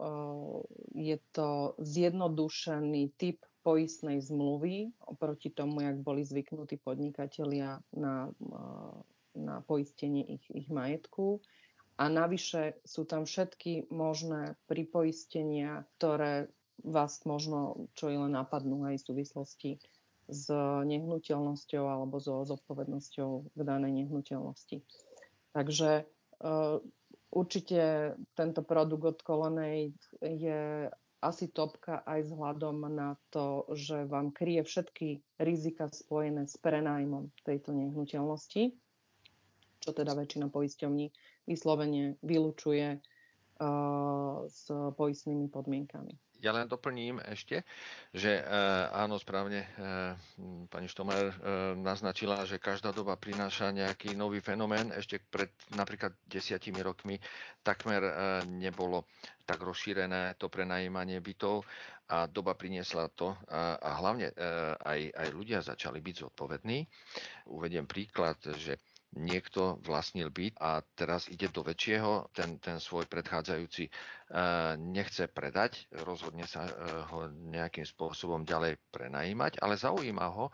je 0.96 1.18
to 1.34 1.76
zjednodušený 1.76 3.12
typ 3.20 3.42
poistnej 3.66 4.24
zmluvy 4.24 4.94
oproti 5.04 5.52
tomu, 5.52 5.84
jak 5.84 6.00
boli 6.00 6.24
zvyknutí 6.24 6.80
podnikatelia 6.80 7.82
na, 7.92 8.32
na 9.36 9.60
poistenie 9.66 10.24
ich, 10.24 10.46
ich 10.54 10.68
majetku. 10.72 11.42
A 11.98 12.06
navyše 12.06 12.78
sú 12.86 13.02
tam 13.02 13.26
všetky 13.26 13.90
možné 13.90 14.54
pripoistenia, 14.70 15.82
ktoré 15.98 16.46
vás 16.86 17.26
možno 17.26 17.90
čo 17.98 18.06
i 18.06 18.14
len 18.14 18.38
napadnú 18.38 18.86
aj 18.86 19.02
v 19.02 19.06
súvislosti 19.10 19.70
s 20.30 20.46
nehnuteľnosťou 20.86 21.84
alebo 21.90 22.22
so 22.22 22.46
zodpovednosťou 22.46 23.30
v 23.58 23.60
danej 23.66 24.04
nehnuteľnosti. 24.04 24.86
Takže 25.50 26.06
uh, 26.06 26.78
určite 27.34 28.14
tento 28.38 28.62
produkt 28.62 29.04
od 29.04 29.18
Colonnade 29.26 29.98
je 30.22 30.86
asi 31.18 31.50
topka 31.50 32.06
aj 32.06 32.30
vzhľadom 32.30 32.78
na 32.94 33.18
to, 33.34 33.66
že 33.74 34.06
vám 34.06 34.30
kryje 34.30 34.62
všetky 34.62 35.08
rizika 35.42 35.90
spojené 35.90 36.46
s 36.46 36.54
prenájmom 36.62 37.34
tejto 37.42 37.74
nehnuteľnosti 37.74 38.78
čo 39.88 39.96
teda 39.96 40.12
väčšina 40.12 40.50
poisťovní 40.52 41.06
vyslovene 41.48 42.20
vylučuje 42.20 43.00
uh, 43.00 44.44
s 44.44 44.68
poistnými 44.70 45.48
podmienkami. 45.48 46.12
Ja 46.38 46.54
len 46.54 46.70
doplním 46.70 47.18
ešte, 47.18 47.66
že 48.14 48.38
e, 48.38 48.42
áno, 48.94 49.18
správne 49.18 49.66
e, 49.66 49.68
pani 50.70 50.86
Štomer 50.86 51.34
naznačila, 51.74 52.46
že 52.46 52.62
každá 52.62 52.94
doba 52.94 53.18
prináša 53.18 53.74
nejaký 53.74 54.14
nový 54.14 54.38
fenomén. 54.38 54.94
Ešte 54.94 55.18
pred 55.18 55.50
napríklad 55.74 56.14
desiatimi 56.30 56.78
rokmi 56.78 57.18
takmer 57.66 58.06
nebolo 58.46 59.10
tak 59.42 59.66
rozšírené 59.66 60.38
to 60.38 60.46
prenajímanie 60.46 61.18
bytov 61.18 61.66
a 62.08 62.30
doba 62.30 62.54
priniesla 62.54 63.10
to 63.12 63.34
a 63.50 63.90
hlavne 64.00 64.32
aj, 64.80 65.00
aj 65.12 65.28
ľudia 65.34 65.60
začali 65.60 65.98
byť 66.00 66.14
zodpovední. 66.28 66.78
Uvediem 67.50 67.84
príklad, 67.84 68.38
že 68.56 68.78
niekto 69.16 69.80
vlastnil 69.80 70.28
byt 70.28 70.60
a 70.60 70.84
teraz 70.92 71.32
ide 71.32 71.48
do 71.48 71.64
väčšieho, 71.64 72.28
ten, 72.36 72.60
ten 72.60 72.76
svoj 72.76 73.08
predchádzajúci 73.08 73.88
e, 73.88 73.90
nechce 74.76 75.32
predať, 75.32 75.88
rozhodne 76.04 76.44
sa 76.44 76.68
e, 76.68 76.72
ho 77.08 77.32
nejakým 77.48 77.88
spôsobom 77.88 78.44
ďalej 78.44 78.76
prenajímať, 78.92 79.64
ale 79.64 79.80
zaujíma 79.80 80.26
ho, 80.28 80.46
e, 80.48 80.52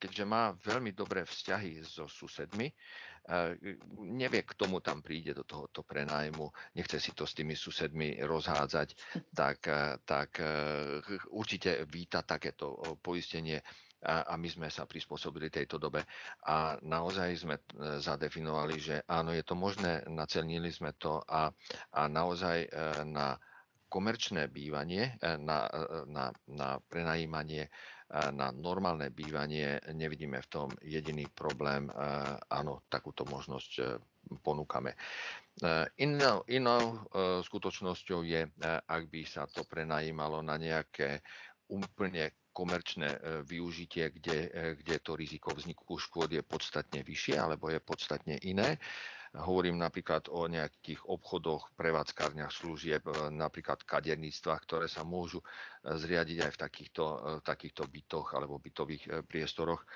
keďže 0.00 0.24
má 0.24 0.56
veľmi 0.64 0.96
dobré 0.96 1.28
vzťahy 1.28 1.84
so 1.84 2.08
susedmi, 2.08 2.72
nevie, 4.00 4.42
k 4.42 4.56
tomu 4.58 4.80
tam 4.82 5.04
príde 5.04 5.36
do 5.36 5.44
tohoto 5.44 5.84
prenájmu, 5.86 6.50
nechce 6.74 6.98
si 6.98 7.12
to 7.12 7.28
s 7.28 7.36
tými 7.36 7.52
susedmi 7.54 8.16
rozhádzať, 8.26 8.88
tak, 9.36 9.60
tak 10.02 10.40
určite 11.30 11.84
víta 11.86 12.26
takéto 12.26 12.80
poistenie 12.98 13.60
a, 14.04 14.32
a 14.32 14.34
my 14.40 14.48
sme 14.48 14.68
sa 14.72 14.88
prispôsobili 14.88 15.52
tejto 15.52 15.76
dobe 15.76 16.00
a 16.48 16.80
naozaj 16.80 17.30
sme 17.36 17.56
e, 17.60 17.62
zadefinovali, 18.00 18.76
že 18.80 18.96
áno, 19.04 19.36
je 19.36 19.44
to 19.44 19.52
možné, 19.52 20.00
nacelnili 20.08 20.72
sme 20.72 20.96
to 20.96 21.20
a, 21.28 21.52
a 21.92 22.02
naozaj 22.08 22.64
e, 22.64 22.68
na 23.04 23.36
komerčné 23.92 24.48
bývanie, 24.48 25.20
e, 25.20 25.36
na, 25.36 25.68
na, 26.08 26.32
na 26.48 26.68
prenajímanie, 26.88 27.68
na 28.10 28.50
normálne 28.50 29.06
bývanie 29.14 29.78
nevidíme 29.94 30.42
v 30.42 30.50
tom 30.50 30.68
jediný 30.82 31.30
problém. 31.30 31.86
Áno, 32.50 32.82
takúto 32.90 33.22
možnosť 33.22 34.02
ponúkame. 34.42 34.98
Inou, 35.94 36.42
inou 36.50 37.06
skutočnosťou 37.46 38.26
je, 38.26 38.50
ak 38.66 39.02
by 39.06 39.22
sa 39.22 39.46
to 39.46 39.62
prenajímalo 39.62 40.42
na 40.42 40.58
nejaké 40.58 41.22
úplne 41.70 42.34
komerčné 42.52 43.08
e, 43.14 43.18
využitie, 43.46 44.10
kde, 44.10 44.38
e, 44.50 44.62
kde 44.78 44.96
to 45.00 45.14
riziko 45.14 45.54
vzniku 45.54 45.96
škôd 45.96 46.34
je 46.34 46.42
podstatne 46.42 47.00
vyššie 47.06 47.38
alebo 47.38 47.70
je 47.70 47.80
podstatne 47.80 48.36
iné. 48.42 48.76
Hovorím 49.30 49.78
napríklad 49.78 50.26
o 50.34 50.50
nejakých 50.50 51.06
obchodoch, 51.06 51.70
prevádzkárniach 51.78 52.50
služieb, 52.50 53.06
e, 53.06 53.30
napríklad 53.30 53.86
kaderníctvách, 53.86 54.60
ktoré 54.66 54.86
sa 54.90 55.06
môžu 55.06 55.40
zriadiť 55.86 56.38
aj 56.44 56.50
v 56.50 56.60
takýchto, 56.60 57.04
takýchto 57.46 57.86
bytoch 57.86 58.34
alebo 58.36 58.60
bytových 58.60 59.24
priestoroch 59.24 59.86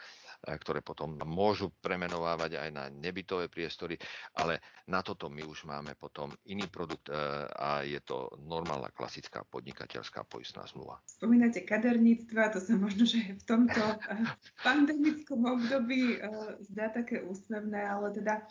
ktoré 0.45 0.85
potom 0.85 1.17
môžu 1.25 1.73
premenovávať 1.81 2.61
aj 2.61 2.71
na 2.71 2.85
nebytové 2.93 3.49
priestory, 3.49 3.97
ale 4.37 4.61
na 4.85 5.01
toto 5.01 5.33
my 5.33 5.41
už 5.41 5.65
máme 5.65 5.97
potom 5.97 6.29
iný 6.45 6.69
produkt 6.69 7.09
e, 7.09 7.17
a 7.49 7.81
je 7.81 7.97
to 8.05 8.29
normálna 8.45 8.93
klasická 8.93 9.49
podnikateľská 9.49 10.29
poistná 10.29 10.69
zmluva. 10.69 11.01
Spomínate 11.09 11.65
kaderníctva, 11.65 12.53
to 12.53 12.61
sa 12.61 12.77
možno, 12.77 13.09
že 13.09 13.41
v 13.41 13.45
tomto 13.49 13.81
e, 13.81 13.97
pandemickom 14.67 15.41
období 15.41 16.21
e, 16.21 16.29
zdá 16.69 16.93
také 16.93 17.25
úsmevné, 17.25 17.81
ale 17.81 18.13
teda 18.13 18.45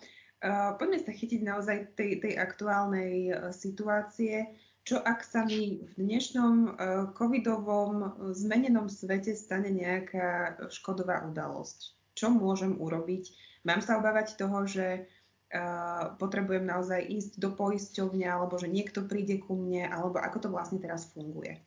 poďme 0.75 0.99
sa 0.99 1.15
chytiť 1.15 1.39
naozaj 1.39 1.95
tej, 1.95 2.19
tej 2.19 2.33
aktuálnej 2.35 3.31
situácie. 3.55 4.51
Čo 4.83 4.99
ak 4.99 5.23
sa 5.23 5.47
mi 5.47 5.79
v 5.79 5.93
dnešnom 5.95 6.55
uh, 6.67 6.71
covidovom 7.15 7.95
uh, 8.03 8.11
zmenenom 8.35 8.91
svete 8.91 9.31
stane 9.31 9.71
nejaká 9.71 10.59
škodová 10.67 11.23
udalosť? 11.23 11.95
Čo 12.19 12.35
môžem 12.35 12.75
urobiť? 12.75 13.31
Mám 13.63 13.79
sa 13.79 13.95
obávať 13.95 14.35
toho, 14.35 14.67
že 14.67 15.07
uh, 15.07 16.19
potrebujem 16.19 16.67
naozaj 16.67 16.99
ísť 16.99 17.39
do 17.39 17.55
poisťovne, 17.55 18.27
alebo 18.27 18.59
že 18.59 18.67
niekto 18.67 19.07
príde 19.07 19.39
ku 19.39 19.55
mne, 19.55 19.87
alebo 19.87 20.19
ako 20.19 20.37
to 20.43 20.49
vlastne 20.51 20.83
teraz 20.83 21.07
funguje? 21.15 21.63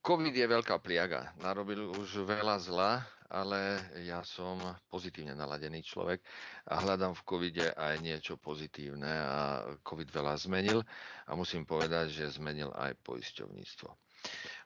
COVID 0.00 0.32
je 0.32 0.46
veľká 0.48 0.80
pliaga. 0.80 1.36
Narobil 1.44 1.92
už 1.92 2.24
veľa 2.24 2.56
zla, 2.56 3.04
ale 3.30 3.78
ja 4.02 4.26
som 4.26 4.58
pozitívne 4.90 5.38
naladený 5.38 5.86
človek 5.86 6.18
a 6.66 6.82
hľadám 6.82 7.14
v 7.14 7.22
covide 7.22 7.66
aj 7.78 8.02
niečo 8.02 8.34
pozitívne 8.34 9.06
a 9.06 9.38
COVID 9.86 10.10
veľa 10.10 10.34
zmenil 10.34 10.82
a 11.30 11.38
musím 11.38 11.62
povedať, 11.62 12.10
že 12.10 12.34
zmenil 12.34 12.74
aj 12.74 12.98
poisťovníctvo. 13.06 13.88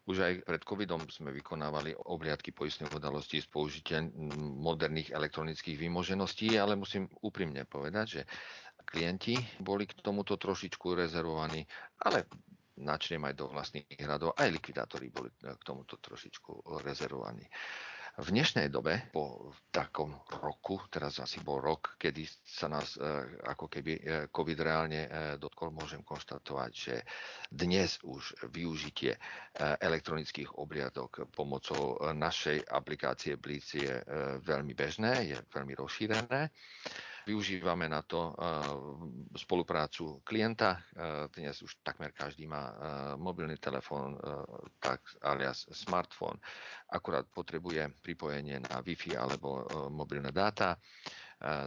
Už 0.05 0.17
aj 0.21 0.35
pred 0.45 0.63
covidom 0.67 1.01
sme 1.09 1.31
vykonávali 1.31 1.95
obliadky 1.95 2.51
poistných 2.51 2.93
udalostí 2.93 3.41
s 3.41 3.49
použitím 3.49 4.11
moderných 4.61 5.15
elektronických 5.15 5.79
výmožeností, 5.79 6.59
ale 6.59 6.77
musím 6.77 7.09
úprimne 7.23 7.65
povedať, 7.65 8.07
že 8.09 8.23
klienti 8.85 9.39
boli 9.63 9.89
k 9.89 9.97
tomuto 10.03 10.37
trošičku 10.37 10.99
rezervovaní, 10.99 11.65
ale 12.05 12.29
načriem 12.77 13.23
aj 13.25 13.35
do 13.39 13.47
vlastných 13.49 13.87
hradov, 14.03 14.35
aj 14.35 14.51
likvidátori 14.51 15.09
boli 15.09 15.31
k 15.39 15.63
tomuto 15.63 15.97
trošičku 16.03 16.67
rezervovaní. 16.83 17.47
V 18.15 18.31
dnešnej 18.31 18.71
dobe, 18.71 19.11
po 19.11 19.51
takom 19.75 20.15
roku, 20.39 20.79
teraz 20.87 21.19
asi 21.19 21.43
bol 21.43 21.59
rok, 21.59 21.99
kedy 21.99 22.23
sa 22.47 22.71
nás 22.71 22.95
ako 23.43 23.67
keby 23.67 24.31
COVID 24.31 24.59
reálne 24.63 25.11
dotkol, 25.43 25.75
môžem 25.75 25.99
konštatovať, 26.07 26.71
že 26.71 26.95
dnes 27.51 27.99
už 28.07 28.39
využitie 28.55 29.19
elektronických 29.59 30.47
obliadok 30.63 31.27
pomocou 31.35 31.99
našej 32.15 32.63
aplikácie 32.71 33.35
Blitz 33.35 33.75
je 33.75 33.99
veľmi 34.47 34.79
bežné, 34.79 35.35
je 35.35 35.37
veľmi 35.51 35.75
rozšírené. 35.75 36.55
Využívame 37.25 37.89
na 37.89 38.05
to 38.05 38.37
spoluprácu 39.33 40.21
klienta. 40.25 40.85
Dnes 41.33 41.57
už 41.65 41.81
takmer 41.81 42.13
každý 42.13 42.45
má 42.45 42.77
mobilný 43.17 43.57
telefón, 43.57 44.21
tak 44.77 45.01
alias 45.25 45.65
smartfón. 45.73 46.37
Akurát 46.93 47.25
potrebuje 47.33 47.89
pripojenie 48.05 48.61
na 48.61 48.85
Wi-Fi 48.85 49.17
alebo 49.17 49.65
mobilné 49.89 50.33
dáta 50.37 50.77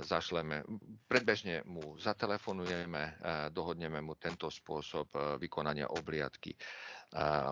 zašleme, 0.01 0.63
predbežne 1.05 1.61
mu 1.69 1.99
zatelefonujeme, 2.01 3.21
dohodneme 3.53 4.01
mu 4.01 4.17
tento 4.17 4.49
spôsob 4.49 5.37
vykonania 5.37 5.91
obliadky. 5.93 6.55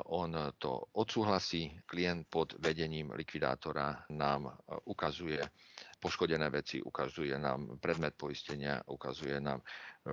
On 0.10 0.32
to 0.58 0.90
odsúhlasí, 0.98 1.86
klient 1.86 2.26
pod 2.28 2.58
vedením 2.58 3.14
likvidátora 3.14 4.10
nám 4.10 4.52
ukazuje 4.90 5.44
poškodené 6.00 6.48
veci, 6.50 6.78
ukazuje 6.82 7.34
nám 7.40 7.80
predmet 7.80 8.14
poistenia, 8.14 8.84
ukazuje 8.88 9.40
nám 9.40 9.60
e, 9.60 9.66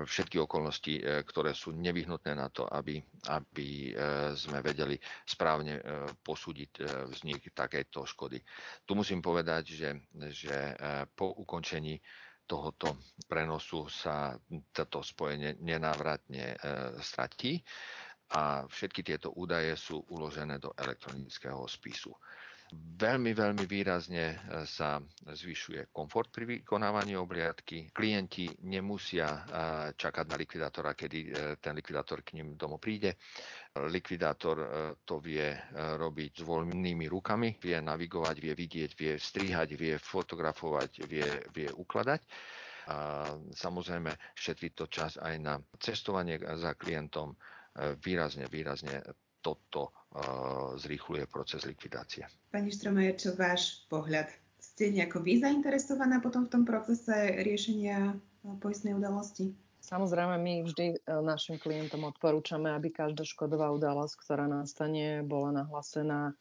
všetky 0.02 0.38
okolnosti, 0.40 0.94
e, 0.96 1.02
ktoré 1.22 1.52
sú 1.52 1.74
nevyhnutné 1.74 2.32
na 2.32 2.48
to, 2.48 2.64
aby, 2.66 3.02
aby 3.28 3.90
e, 3.90 3.92
sme 4.34 4.62
vedeli 4.62 4.96
správne 5.26 5.78
posúdiť 6.22 6.70
vznik 7.10 7.52
takejto 7.52 8.06
škody. 8.06 8.38
Tu 8.86 8.92
musím 8.94 9.20
povedať, 9.20 9.64
že, 9.74 9.90
že 10.32 10.54
po 11.12 11.34
ukončení 11.42 11.98
tohoto 12.46 12.98
prenosu 13.26 13.86
sa 13.88 14.34
toto 14.74 15.00
spojenie 15.00 15.56
nenávratne 15.62 16.58
stratí 17.00 17.62
a 18.32 18.64
všetky 18.66 19.04
tieto 19.04 19.32
údaje 19.36 19.76
sú 19.76 20.00
uložené 20.08 20.56
do 20.56 20.72
elektronického 20.76 21.64
spisu. 21.68 22.12
Veľmi, 22.72 23.36
veľmi 23.36 23.66
výrazne 23.66 24.32
e, 24.32 24.36
sa 24.64 24.96
zvyšuje 25.26 25.92
komfort 25.92 26.32
pri 26.32 26.46
vykonávaní 26.48 27.18
obliadky. 27.18 27.92
Klienti 27.92 28.46
nemusia 28.64 29.26
e, 29.28 29.40
čakať 29.92 30.24
na 30.24 30.36
likvidátora, 30.38 30.94
kedy 30.94 31.18
e, 31.20 31.28
ten 31.60 31.76
likvidátor 31.76 32.24
k 32.24 32.38
ním 32.38 32.56
domov 32.56 32.80
príde. 32.80 33.18
Likvidátor 33.76 34.56
to 35.02 35.16
vie 35.16 35.48
robiť 35.72 36.32
s 36.38 36.44
voľnými 36.44 37.08
rukami, 37.08 37.56
vie 37.56 37.80
navigovať, 37.80 38.36
vie 38.36 38.52
vidieť, 38.52 38.90
vie 38.92 39.12
strihať, 39.16 39.72
vie 39.74 39.96
fotografovať, 39.96 41.08
vie, 41.08 41.24
vie 41.50 41.72
ukladať. 41.72 42.20
A 42.92 43.24
samozrejme 43.50 44.12
šetrí 44.36 44.76
to 44.76 44.92
čas 44.92 45.16
aj 45.16 45.34
na 45.40 45.56
cestovanie 45.80 46.36
za 46.36 46.76
klientom. 46.76 47.32
Výrazne, 48.04 48.44
výrazne 48.52 49.00
toto 49.42 49.90
uh, 49.90 50.78
zrýchluje 50.78 51.26
proces 51.26 51.66
likvidácie. 51.66 52.24
Pani 52.54 52.70
Štromajer, 52.70 53.14
čo 53.18 53.30
váš 53.34 53.84
pohľad? 53.90 54.30
Ste 54.62 54.94
nejako 54.94 55.26
vy 55.26 55.42
zainteresovaná 55.42 56.22
potom 56.22 56.46
v 56.46 56.52
tom 56.54 56.62
procese 56.62 57.42
riešenia 57.42 58.14
poistnej 58.62 58.94
udalosti? 58.94 59.52
Samozrejme, 59.82 60.38
my 60.38 60.54
vždy 60.62 60.86
e, 60.94 60.96
našim 61.26 61.58
klientom 61.58 62.06
odporúčame, 62.06 62.70
aby 62.70 62.94
každá 62.94 63.26
škodová 63.26 63.74
udalosť, 63.74 64.14
ktorá 64.22 64.46
nastane, 64.46 65.26
bola 65.26 65.50
nahlásená 65.50 66.30
e, 66.30 66.32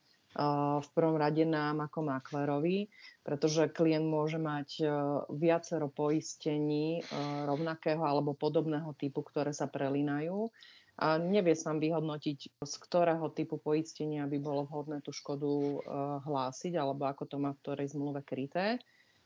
v 0.78 0.90
prvom 0.94 1.18
rade 1.18 1.42
nám 1.42 1.82
ako 1.82 2.06
maklerovi, 2.06 2.94
pretože 3.26 3.74
klient 3.74 4.06
môže 4.06 4.38
mať 4.38 4.86
viacero 5.34 5.90
poistení 5.90 7.02
rovnakého 7.50 8.06
alebo 8.06 8.38
podobného 8.38 8.94
typu, 8.94 9.26
ktoré 9.26 9.58
sa 9.58 9.66
prelínajú 9.66 10.54
a 11.00 11.18
nevie 11.18 11.56
sám 11.56 11.80
vyhodnotiť, 11.80 12.60
z 12.60 12.74
ktorého 12.84 13.32
typu 13.32 13.58
poistenia 13.58 14.28
by 14.28 14.38
bolo 14.38 14.68
vhodné 14.68 15.00
tú 15.00 15.16
škodu 15.16 15.48
uh, 15.48 15.76
hlásiť 16.22 16.76
alebo 16.76 17.08
ako 17.08 17.24
to 17.26 17.38
má 17.40 17.56
v 17.56 17.62
ktorej 17.64 17.88
zmluve 17.96 18.22
kryté. 18.28 18.78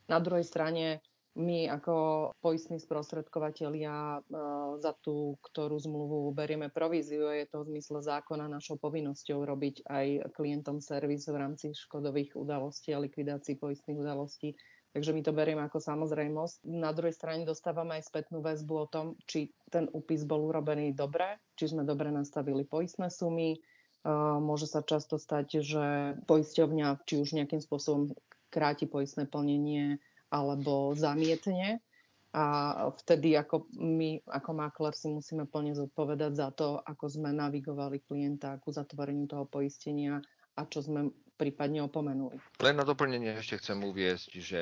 Na 0.05 0.21
druhej 0.21 0.45
strane 0.45 1.01
my 1.35 1.67
ako 1.67 2.31
poistní 2.39 2.79
sprostredkovateľia 2.79 4.23
uh, 4.23 4.79
za 4.79 4.95
tú, 5.03 5.35
ktorú 5.51 5.75
zmluvu 5.81 6.31
berieme 6.31 6.71
províziu, 6.71 7.27
je 7.33 7.43
to 7.49 7.65
v 7.65 7.75
zmysle 7.75 7.99
zákona 7.99 8.47
našou 8.47 8.79
povinnosťou 8.79 9.43
robiť 9.43 9.83
aj 9.89 10.31
klientom 10.31 10.79
servis 10.79 11.27
v 11.27 11.35
rámci 11.35 11.75
škodových 11.75 12.39
udalostí 12.39 12.95
a 12.95 13.03
likvidácií 13.03 13.59
poistných 13.59 13.99
udalostí 13.99 14.55
Takže 14.95 15.11
my 15.11 15.27
to 15.27 15.35
berieme 15.35 15.59
ako 15.59 15.83
samozrejmosť. 15.83 16.63
Na 16.71 16.95
druhej 16.95 17.11
strane 17.11 17.43
dostávame 17.43 17.99
aj 17.99 18.07
spätnú 18.07 18.39
väzbu 18.39 18.73
o 18.79 18.87
tom, 18.87 19.19
či 19.27 19.51
ten 19.67 19.91
úpis 19.91 20.23
bol 20.23 20.47
urobený 20.47 20.95
dobre, 20.95 21.35
či 21.59 21.75
sme 21.75 21.83
dobre 21.83 22.15
nastavili 22.15 22.63
poistné 22.63 23.11
sumy. 23.11 23.59
Môže 24.39 24.71
sa 24.71 24.79
často 24.87 25.19
stať, 25.19 25.59
že 25.59 25.85
poisťovňa 26.23 27.03
či 27.03 27.19
už 27.19 27.35
nejakým 27.35 27.59
spôsobom 27.59 28.15
kráti 28.47 28.87
poistné 28.87 29.27
plnenie 29.27 29.99
alebo 30.31 30.95
zamietne. 30.95 31.83
A 32.31 32.45
vtedy 32.95 33.35
ako 33.35 33.67
my, 33.75 34.23
ako 34.31 34.51
makler, 34.55 34.95
si 34.95 35.11
musíme 35.11 35.43
plne 35.43 35.75
zodpovedať 35.75 36.39
za 36.39 36.55
to, 36.55 36.79
ako 36.79 37.11
sme 37.11 37.35
navigovali 37.35 37.99
klienta 37.99 38.63
k 38.63 38.67
uzatvoreniu 38.71 39.27
toho 39.27 39.43
poistenia 39.43 40.23
a 40.55 40.63
čo 40.67 40.79
sme 40.79 41.11
prípadne 41.35 41.83
opomenuli. 41.83 42.39
Len 42.63 42.75
na 42.75 42.87
doplnenie 42.87 43.35
ešte 43.37 43.59
chcem 43.59 43.79
uviesť, 43.83 44.27
že 44.39 44.61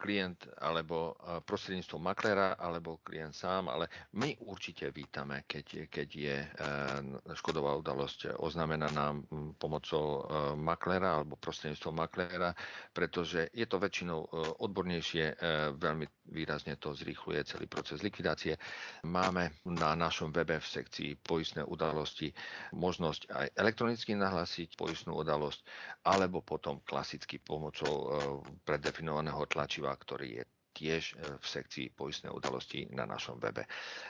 klient 0.00 0.48
alebo 0.64 1.12
prostredníctvom 1.44 2.00
maklera 2.00 2.56
alebo 2.56 3.04
klient 3.04 3.36
sám, 3.36 3.68
ale 3.68 3.92
my 4.16 4.32
určite 4.48 4.88
vítame, 4.96 5.44
keď, 5.44 5.92
keď 5.92 6.08
je 6.08 6.36
e, 6.40 6.48
škodová 7.36 7.76
udalosť 7.76 8.40
oznamená 8.40 8.88
nám 8.96 9.28
pomocou 9.60 10.04
e, 10.04 10.20
maklera 10.56 11.20
alebo 11.20 11.36
prostredníctvom 11.36 12.00
maklera, 12.00 12.56
pretože 12.96 13.52
je 13.52 13.68
to 13.68 13.76
väčšinou 13.76 14.24
odbornejšie, 14.64 15.36
veľmi 15.76 16.06
výrazne 16.30 16.78
to 16.78 16.94
zrýchluje 16.94 17.42
celý 17.44 17.66
proces 17.66 18.00
likvidácie. 18.00 18.56
Máme 19.06 19.62
na 19.66 19.94
našom 19.94 20.30
webe 20.30 20.58
v 20.58 20.66
sekcii 20.66 21.18
poistné 21.20 21.62
udalosti 21.62 22.30
možnosť 22.74 23.22
aj 23.30 23.46
elektronicky 23.54 24.14
nahlásiť 24.14 24.74
poistnú 24.74 25.18
udalosť 25.18 25.60
alebo 26.06 26.40
potom 26.40 26.80
klasicky 26.82 27.38
pomocou 27.38 28.22
predefinovaného 28.64 29.42
tlačiva 29.46 29.90
ktorý 30.00 30.40
je 30.40 30.44
tiež 30.72 31.02
e, 31.12 31.36
v 31.38 31.46
sekcii 31.46 31.92
poistné 31.92 32.30
udalosti 32.30 32.86
na 32.94 33.04
našom 33.04 33.36
webe. 33.42 33.66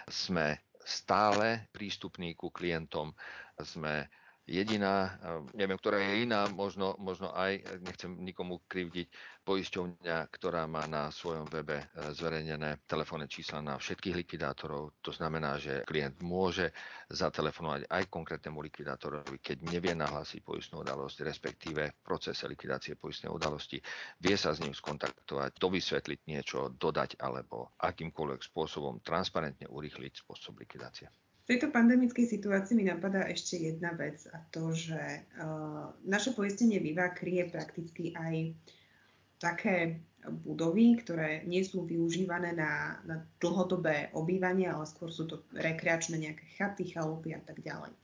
Sme 0.06 0.60
stále 0.80 1.68
prístupní 1.72 2.36
ku 2.36 2.48
klientom, 2.52 3.12
sme 3.60 4.08
jediná, 4.50 5.14
neviem, 5.54 5.78
ktorá 5.78 6.02
je 6.02 6.26
iná, 6.26 6.50
možno, 6.50 6.98
možno 6.98 7.30
aj, 7.30 7.62
nechcem 7.86 8.10
nikomu 8.18 8.58
krivdiť, 8.66 9.06
poisťovňa, 9.40 10.30
ktorá 10.30 10.68
má 10.68 10.84
na 10.84 11.08
svojom 11.08 11.48
webe 11.48 11.80
e, 11.80 11.84
zverejnené 12.12 12.84
telefónne 12.84 13.24
čísla 13.24 13.64
na 13.64 13.80
všetkých 13.80 14.22
likvidátorov. 14.22 15.00
To 15.00 15.10
znamená, 15.10 15.56
že 15.56 15.82
klient 15.88 16.20
môže 16.20 16.70
zatelefonovať 17.08 17.88
aj 17.88 18.04
konkrétnemu 18.12 18.60
likvidátorovi, 18.60 19.40
keď 19.40 19.56
nevie 19.72 19.96
nahlásiť 19.96 20.44
poistnú 20.44 20.84
udalosť, 20.84 21.24
respektíve 21.24 21.82
v 21.88 21.98
procese 22.04 22.44
likvidácie 22.46 23.00
poistnej 23.00 23.32
udalosti. 23.32 23.80
Vie 24.20 24.36
sa 24.36 24.52
s 24.52 24.60
ním 24.60 24.76
skontaktovať, 24.76 25.56
dovysvetliť 25.56 26.20
niečo, 26.28 26.70
dodať 26.76 27.16
alebo 27.18 27.72
akýmkoľvek 27.80 28.40
spôsobom 28.44 29.00
transparentne 29.00 29.66
urýchliť 29.66 30.20
spôsob 30.20 30.60
likvidácie. 30.60 31.08
Tejto 31.50 31.74
pandemickej 31.74 32.30
situácii 32.30 32.78
mi 32.78 32.86
napadá 32.86 33.26
ešte 33.26 33.58
jedna 33.58 33.90
vec 33.98 34.22
a 34.30 34.38
to, 34.54 34.70
že 34.70 35.26
uh, 35.42 35.90
naše 36.06 36.30
poistenie 36.30 36.78
Viva 36.78 37.10
kryje 37.10 37.50
prakticky 37.50 38.14
aj 38.14 38.54
také 39.42 39.98
budovy, 40.46 40.94
ktoré 41.02 41.42
nie 41.50 41.66
sú 41.66 41.82
využívané 41.82 42.54
na, 42.54 43.02
na 43.02 43.26
dlhodobé 43.42 44.14
obývanie, 44.14 44.70
ale 44.70 44.86
skôr 44.86 45.10
sú 45.10 45.26
to 45.26 45.42
rekreačné 45.58 46.22
nejaké 46.22 46.46
chaty, 46.54 46.86
chalupy 46.86 47.34
a 47.34 47.42
tak 47.42 47.58
ďalej. 47.66 47.98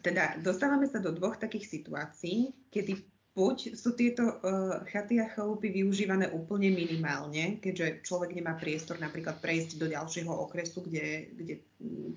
Teda 0.00 0.40
dostávame 0.40 0.88
sa 0.88 1.04
do 1.04 1.12
dvoch 1.12 1.36
takých 1.36 1.68
situácií, 1.68 2.48
kedy 2.72 2.96
buď 3.34 3.74
sú 3.74 3.98
tieto 3.98 4.22
uh, 4.22 4.80
chaty 4.86 5.18
a 5.18 5.26
chalupy 5.26 5.74
využívané 5.74 6.30
úplne 6.30 6.70
minimálne, 6.70 7.58
keďže 7.58 8.06
človek 8.06 8.30
nemá 8.38 8.54
priestor 8.54 8.96
napríklad 9.02 9.42
prejsť 9.42 9.76
do 9.76 9.90
ďalšieho 9.90 10.30
okresu, 10.30 10.86
kde, 10.86 11.34
kde 11.34 11.54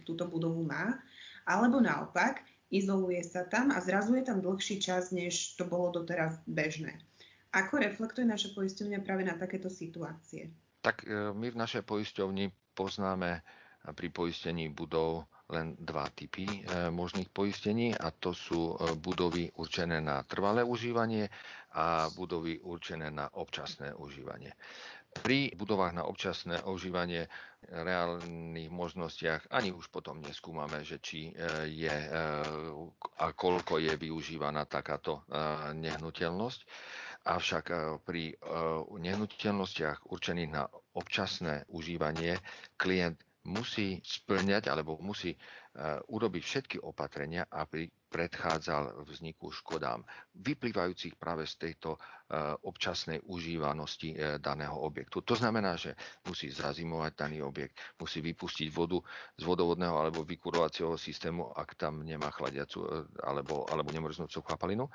túto 0.06 0.30
budovu 0.30 0.62
má, 0.62 1.02
alebo 1.50 1.82
naopak, 1.82 2.46
izoluje 2.70 3.24
sa 3.26 3.50
tam 3.50 3.74
a 3.74 3.82
zrazu 3.82 4.14
je 4.20 4.24
tam 4.30 4.44
dlhší 4.44 4.78
čas, 4.78 5.10
než 5.10 5.58
to 5.58 5.66
bolo 5.66 5.90
doteraz 5.90 6.38
bežné. 6.46 7.02
Ako 7.56 7.82
reflektuje 7.82 8.28
naša 8.28 8.54
poisťovňa 8.54 9.00
práve 9.02 9.24
na 9.26 9.34
takéto 9.40 9.72
situácie? 9.72 10.52
Tak 10.84 11.08
e, 11.08 11.34
my 11.34 11.48
v 11.50 11.58
našej 11.58 11.88
poisťovni 11.88 12.52
poznáme 12.76 13.42
pri 13.96 14.08
poistení 14.12 14.68
budov 14.68 15.26
len 15.48 15.80
dva 15.80 16.12
typy 16.12 16.44
možných 16.92 17.32
poistení 17.32 17.96
a 17.96 18.12
to 18.12 18.36
sú 18.36 18.76
budovy 19.00 19.48
určené 19.56 20.04
na 20.04 20.20
trvalé 20.28 20.64
užívanie 20.64 21.32
a 21.72 22.12
budovy 22.12 22.60
určené 22.60 23.08
na 23.12 23.32
občasné 23.32 23.96
užívanie. 23.96 24.52
Pri 25.18 25.50
budovách 25.58 25.98
na 25.98 26.06
občasné 26.06 26.62
užívanie 26.62 27.26
reálnych 27.74 28.70
možnostiach 28.70 29.50
ani 29.50 29.74
už 29.74 29.90
potom 29.90 30.22
neskúmame, 30.22 30.86
že 30.86 31.02
či 31.02 31.34
je 31.66 31.96
a 33.18 33.26
koľko 33.34 33.82
je 33.82 33.98
využívaná 33.98 34.70
takáto 34.70 35.26
nehnuteľnosť. 35.74 36.60
Avšak 37.28 37.66
pri 38.06 38.36
nehnuteľnostiach 38.94 40.06
určených 40.12 40.52
na 40.54 40.64
občasné 40.96 41.66
užívanie 41.74 42.38
klient 42.80 43.18
musí 43.48 44.04
splňať 44.04 44.68
alebo 44.68 45.00
musí 45.00 45.32
e, 45.32 45.38
urobiť 46.12 46.44
všetky 46.44 46.78
opatrenia, 46.84 47.48
aby 47.48 47.88
predchádzal 47.88 49.08
vzniku 49.08 49.52
škodám, 49.52 50.04
vyplývajúcich 50.36 51.16
práve 51.16 51.48
z 51.48 51.56
tejto 51.56 51.96
e, 51.96 52.00
občasnej 52.68 53.24
užívanosti 53.24 54.14
e, 54.14 54.18
daného 54.44 54.76
objektu. 54.84 55.24
To 55.24 55.36
znamená, 55.36 55.80
že 55.80 55.96
musí 56.28 56.52
zazimovať 56.52 57.12
daný 57.16 57.40
objekt, 57.40 57.80
musí 57.98 58.20
vypustiť 58.20 58.68
vodu 58.68 59.00
z 59.40 59.44
vodovodného 59.48 59.96
alebo 59.96 60.28
vykurovacieho 60.28 61.00
systému, 61.00 61.48
ak 61.56 61.80
tam 61.80 62.04
nemá 62.04 62.28
chladiacu 62.36 63.08
alebo, 63.24 63.64
alebo 63.72 63.90
nemrznúcu 63.96 64.44
kapalinu. 64.44 64.92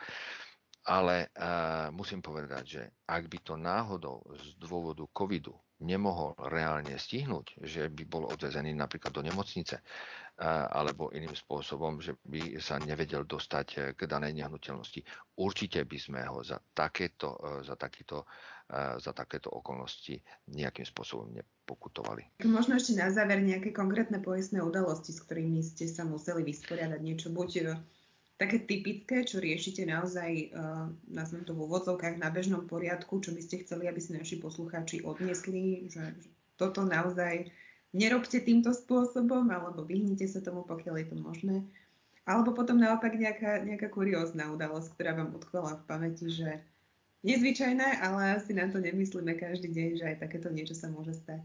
Ale 0.83 1.31
uh, 1.39 1.95
musím 1.95 2.19
povedať, 2.19 2.65
že 2.67 2.83
ak 3.07 3.31
by 3.31 3.39
to 3.47 3.55
náhodou 3.55 4.19
z 4.35 4.59
dôvodu 4.59 5.07
covidu 5.15 5.55
nemohol 5.83 6.39
reálne 6.49 6.95
stihnúť, 6.95 7.59
že 7.61 7.91
by 7.91 8.03
bol 8.07 8.25
odvezený 8.31 8.73
napríklad 8.73 9.13
do 9.13 9.23
nemocnice 9.27 9.83
alebo 10.73 11.13
iným 11.13 11.37
spôsobom, 11.37 12.01
že 12.01 12.17
by 12.25 12.57
sa 12.59 12.81
nevedel 12.81 13.29
dostať 13.29 13.67
e, 13.77 13.79
k 13.93 14.09
danej 14.09 14.43
nehnuteľnosti. 14.43 15.05
Určite 15.39 15.85
by 15.85 15.99
sme 16.01 16.21
ho 16.25 16.41
za 16.41 16.59
takéto, 16.73 17.37
e, 17.37 17.63
za 17.63 17.77
takýto, 17.77 18.25
e, 18.67 18.97
za 18.99 19.13
takéto 19.13 19.53
okolnosti 19.53 20.17
nejakým 20.51 20.89
spôsobom 20.89 21.31
nepokutovali. 21.37 22.43
Možno 22.49 22.81
ešte 22.81 22.97
na 22.97 23.13
záver 23.13 23.45
nejaké 23.45 23.71
konkrétne 23.77 24.25
poistné 24.25 24.65
udalosti, 24.65 25.13
s 25.13 25.21
ktorými 25.21 25.61
ste 25.63 25.87
sa 25.87 26.03
museli 26.03 26.43
vysporiadať 26.43 27.01
niečo 27.05 27.29
buď 27.29 27.49
také 28.43 28.59
typické, 28.67 29.23
čo 29.23 29.39
riešite 29.39 29.87
naozaj, 29.87 30.51
uh, 30.51 30.91
nazvem 31.07 31.47
to 31.47 31.55
v 31.55 31.63
úvodzovkách, 31.63 32.19
na 32.19 32.27
bežnom 32.27 32.67
poriadku, 32.67 33.23
čo 33.23 33.31
by 33.31 33.39
ste 33.39 33.63
chceli, 33.63 33.87
aby 33.87 34.03
si 34.03 34.19
naši 34.19 34.43
poslucháči 34.43 35.07
odniesli, 35.07 35.87
že, 35.87 36.19
že 36.19 36.29
toto 36.59 36.83
naozaj 36.83 37.47
nerobte 37.95 38.43
týmto 38.43 38.75
spôsobom, 38.75 39.47
alebo 39.47 39.87
vyhnite 39.87 40.27
sa 40.27 40.43
tomu, 40.43 40.67
pokiaľ 40.67 40.95
je 40.99 41.07
to 41.15 41.17
možné. 41.23 41.57
Alebo 42.27 42.51
potom 42.51 42.83
naopak 42.83 43.15
nejaká, 43.15 43.63
nejaká 43.63 43.87
kuriózna 43.95 44.51
udalosť, 44.51 44.99
ktorá 44.99 45.15
vám 45.15 45.35
utkvela 45.39 45.79
v 45.79 45.87
pamäti, 45.87 46.27
že 46.27 46.59
nezvyčajné, 47.23 48.03
ale 48.03 48.43
asi 48.43 48.55
na 48.59 48.67
to 48.67 48.83
nemyslíme 48.83 49.39
každý 49.39 49.71
deň, 49.71 49.89
že 50.03 50.05
aj 50.11 50.17
takéto 50.19 50.51
niečo 50.51 50.75
sa 50.75 50.91
môže 50.91 51.15
stať 51.15 51.43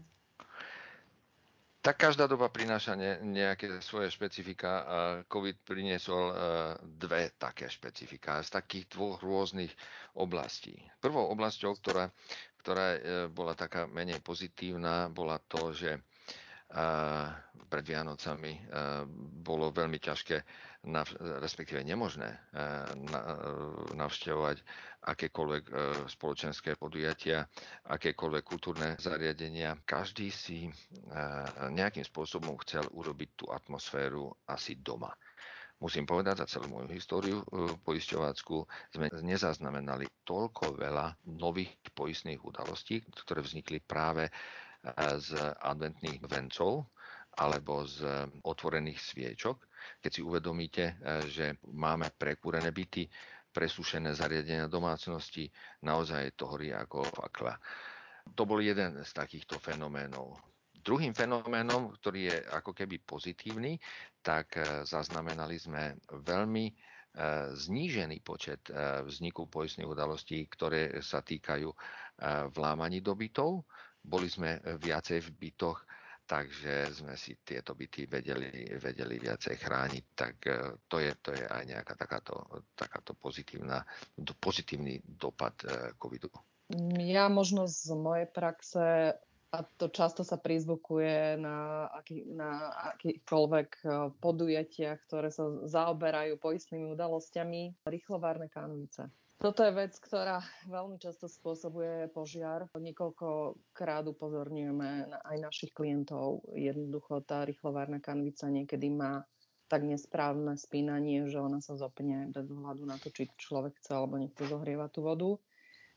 tak 1.88 2.04
každá 2.04 2.28
doba 2.28 2.52
prináša 2.52 3.00
ne, 3.00 3.16
nejaké 3.24 3.80
svoje 3.80 4.12
špecifika 4.12 4.84
a 4.84 4.98
COVID 5.24 5.64
priniesol 5.64 6.24
uh, 6.28 6.36
dve 6.84 7.32
také 7.40 7.64
špecifika 7.64 8.44
z 8.44 8.60
takých 8.60 8.92
dvoch 8.92 9.24
rôznych 9.24 9.72
oblastí. 10.20 10.76
Prvou 11.00 11.32
oblasťou, 11.32 11.80
ktorá, 11.80 12.12
ktorá 12.60 12.86
uh, 12.92 13.00
bola 13.32 13.56
taká 13.56 13.88
menej 13.88 14.20
pozitívna, 14.20 15.08
bola 15.08 15.40
to, 15.48 15.72
že 15.72 15.96
pred 17.68 17.84
Vianocami 17.84 18.60
bolo 19.40 19.72
veľmi 19.72 19.96
ťažké, 19.96 20.36
respektíve 21.40 21.80
nemožné 21.80 22.28
navštevovať 23.96 24.60
akékoľvek 25.08 25.64
e, 25.64 25.72
spoločenské 26.10 26.74
podujatia, 26.76 27.46
akékoľvek 27.88 28.42
kultúrne 28.44 28.88
zariadenia. 28.98 29.78
Každý 29.86 30.28
si 30.28 30.66
e, 30.66 30.70
nejakým 31.70 32.04
spôsobom 32.04 32.58
chcel 32.66 32.84
urobiť 32.92 33.30
tú 33.38 33.44
atmosféru 33.48 34.28
asi 34.50 34.76
doma. 34.82 35.14
Musím 35.78 36.10
povedať, 36.10 36.42
za 36.42 36.58
celú 36.58 36.66
moju 36.74 36.90
históriu 36.90 37.38
e, 37.40 37.44
poisťovácku 37.78 38.66
sme 38.90 39.06
nezaznamenali 39.22 40.10
toľko 40.26 40.74
veľa 40.74 41.14
nových 41.38 41.72
poistných 41.94 42.42
udalostí, 42.42 43.00
ktoré 43.24 43.40
vznikli 43.40 43.78
práve 43.80 44.28
z 45.18 45.28
adventných 45.58 46.22
vencov 46.24 46.86
alebo 47.38 47.86
z 47.86 48.02
otvorených 48.42 48.98
sviečok. 48.98 49.70
Keď 50.02 50.10
si 50.10 50.20
uvedomíte, 50.26 50.84
e, 50.84 50.94
že 51.30 51.46
máme 51.70 52.10
prekúrené 52.18 52.74
byty, 52.74 53.06
presúšené 53.54 54.12
zariadenia 54.12 54.66
domácnosti, 54.66 55.48
naozaj 55.86 56.34
to 56.34 56.50
horí 56.50 56.74
ako 56.74 57.06
fakla. 57.06 57.54
To 58.34 58.44
bol 58.44 58.60
jeden 58.60 59.00
z 59.02 59.10
takýchto 59.14 59.56
fenoménov. 59.62 60.36
Druhým 60.78 61.14
fenoménom, 61.16 61.90
ktorý 61.98 62.20
je 62.28 62.36
ako 62.54 62.70
keby 62.74 63.02
pozitívny, 63.06 63.78
tak 64.20 64.58
e, 64.58 64.82
zaznamenali 64.82 65.56
sme 65.62 65.94
veľmi 66.10 66.66
e, 66.66 66.72
znížený 67.54 68.18
počet 68.26 68.66
vzniku 69.06 69.46
poistných 69.46 69.88
udalostí, 69.88 70.42
ktoré 70.50 70.98
sa 71.00 71.22
týkajú 71.22 71.70
vlámaní 72.50 72.98
do 72.98 73.14
bytov. 73.14 73.62
Boli 74.08 74.32
sme 74.32 74.56
viacej 74.80 75.20
v 75.20 75.30
bytoch, 75.36 75.84
takže 76.28 76.92
sme 76.92 77.16
si 77.16 77.40
tieto 77.40 77.72
byty 77.72 78.04
vedeli, 78.04 78.68
vedeli 78.76 79.16
viacej 79.16 79.56
chrániť. 79.56 80.04
Tak 80.12 80.34
e, 80.44 80.52
to 80.84 81.00
je, 81.00 81.10
to 81.24 81.32
je 81.32 81.44
aj 81.48 81.64
nejaká 81.64 81.96
takáto, 81.96 82.36
takáto 82.76 83.16
pozitívna, 83.16 83.80
pozitívny 84.36 85.00
dopad 85.04 85.56
e, 85.64 85.96
covidu. 85.96 86.28
Ja 87.00 87.32
možno 87.32 87.64
z 87.64 87.96
mojej 87.96 88.28
praxe 88.28 89.16
a 89.48 89.58
to 89.64 89.88
často 89.88 90.20
sa 90.20 90.36
prizvukuje 90.36 91.40
na, 91.40 91.88
aký, 91.88 92.28
na 92.28 92.68
akýchkoľvek 92.92 93.88
podujatiach, 94.20 95.08
ktoré 95.08 95.32
sa 95.32 95.48
zaoberajú 95.64 96.36
poistnými 96.36 96.92
udalosťami, 96.92 97.88
rýchlovárne 97.88 98.52
kanvice. 98.52 99.08
Toto 99.38 99.62
je 99.62 99.70
vec, 99.70 99.94
ktorá 99.94 100.42
veľmi 100.66 100.98
často 100.98 101.30
spôsobuje 101.30 102.10
požiar. 102.10 102.66
Niekoľkokrát 102.74 104.02
upozorňujeme 104.10 105.14
aj 105.14 105.36
našich 105.38 105.70
klientov. 105.70 106.42
Jednoducho 106.58 107.22
tá 107.22 107.46
rýchlovárna 107.46 108.02
kanvica 108.02 108.50
niekedy 108.50 108.90
má 108.90 109.22
tak 109.70 109.86
nesprávne 109.86 110.58
spínanie, 110.58 111.30
že 111.30 111.38
ona 111.38 111.62
sa 111.62 111.78
zopne 111.78 112.26
bez 112.34 112.50
ohľadu 112.50 112.82
na 112.82 112.98
to, 112.98 113.14
či 113.14 113.30
človek 113.38 113.78
chce 113.78 113.94
alebo 113.94 114.18
nechce 114.18 114.42
zohrievať 114.42 114.90
tú 114.90 115.00
vodu. 115.06 115.30